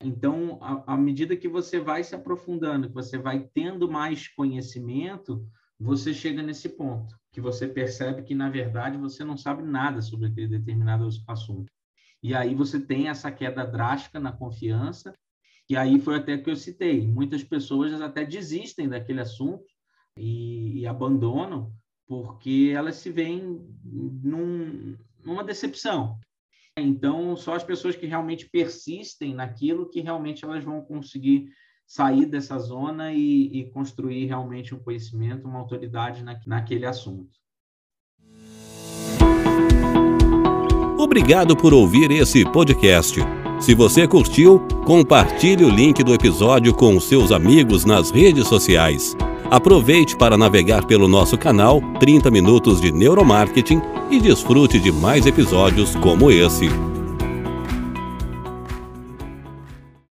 Então, 0.00 0.58
à 0.86 0.96
medida 0.96 1.36
que 1.36 1.48
você 1.48 1.80
vai 1.80 2.04
se 2.04 2.14
aprofundando, 2.14 2.88
que 2.88 2.94
você 2.94 3.18
vai 3.18 3.48
tendo 3.52 3.90
mais 3.90 4.28
conhecimento, 4.28 5.44
você 5.80 6.14
chega 6.14 6.42
nesse 6.42 6.68
ponto, 6.68 7.18
que 7.32 7.40
você 7.40 7.66
percebe 7.66 8.22
que, 8.22 8.34
na 8.34 8.48
verdade, 8.48 8.96
você 8.96 9.24
não 9.24 9.36
sabe 9.36 9.62
nada 9.62 10.00
sobre 10.00 10.28
aquele 10.28 10.46
determinado 10.46 11.08
assunto. 11.26 11.72
E 12.22 12.34
aí 12.34 12.54
você 12.54 12.80
tem 12.80 13.08
essa 13.08 13.30
queda 13.30 13.64
drástica 13.64 14.18
na 14.18 14.32
confiança, 14.32 15.14
e 15.68 15.76
aí 15.76 16.00
foi 16.00 16.16
até 16.16 16.38
que 16.38 16.50
eu 16.50 16.56
citei. 16.56 17.06
Muitas 17.06 17.44
pessoas 17.44 18.00
até 18.00 18.24
desistem 18.24 18.88
daquele 18.88 19.20
assunto 19.20 19.66
e, 20.16 20.80
e 20.80 20.86
abandonam 20.86 21.72
porque 22.06 22.72
elas 22.74 22.96
se 22.96 23.10
veem 23.10 23.60
num, 23.84 24.96
numa 25.22 25.44
decepção. 25.44 26.18
Então, 26.76 27.36
só 27.36 27.54
as 27.54 27.64
pessoas 27.64 27.96
que 27.96 28.06
realmente 28.06 28.48
persistem 28.48 29.34
naquilo 29.34 29.90
que 29.90 30.00
realmente 30.00 30.44
elas 30.44 30.64
vão 30.64 30.80
conseguir 30.80 31.50
sair 31.86 32.26
dessa 32.26 32.58
zona 32.58 33.12
e, 33.12 33.60
e 33.60 33.70
construir 33.70 34.26
realmente 34.26 34.74
um 34.74 34.78
conhecimento, 34.78 35.46
uma 35.46 35.58
autoridade 35.58 36.22
na, 36.22 36.40
naquele 36.46 36.86
assunto. 36.86 37.38
Obrigado 41.18 41.56
por 41.56 41.74
ouvir 41.74 42.12
esse 42.12 42.44
podcast. 42.44 43.18
Se 43.58 43.74
você 43.74 44.06
curtiu, 44.06 44.60
compartilhe 44.86 45.64
o 45.64 45.68
link 45.68 46.00
do 46.04 46.14
episódio 46.14 46.72
com 46.72 47.00
seus 47.00 47.32
amigos 47.32 47.84
nas 47.84 48.12
redes 48.12 48.46
sociais. 48.46 49.16
Aproveite 49.50 50.16
para 50.16 50.38
navegar 50.38 50.86
pelo 50.86 51.08
nosso 51.08 51.36
canal 51.36 51.82
30 51.98 52.30
Minutos 52.30 52.80
de 52.80 52.92
Neuromarketing 52.92 53.82
e 54.08 54.20
desfrute 54.20 54.78
de 54.78 54.92
mais 54.92 55.26
episódios 55.26 55.96
como 55.96 56.30
esse. 56.30 56.68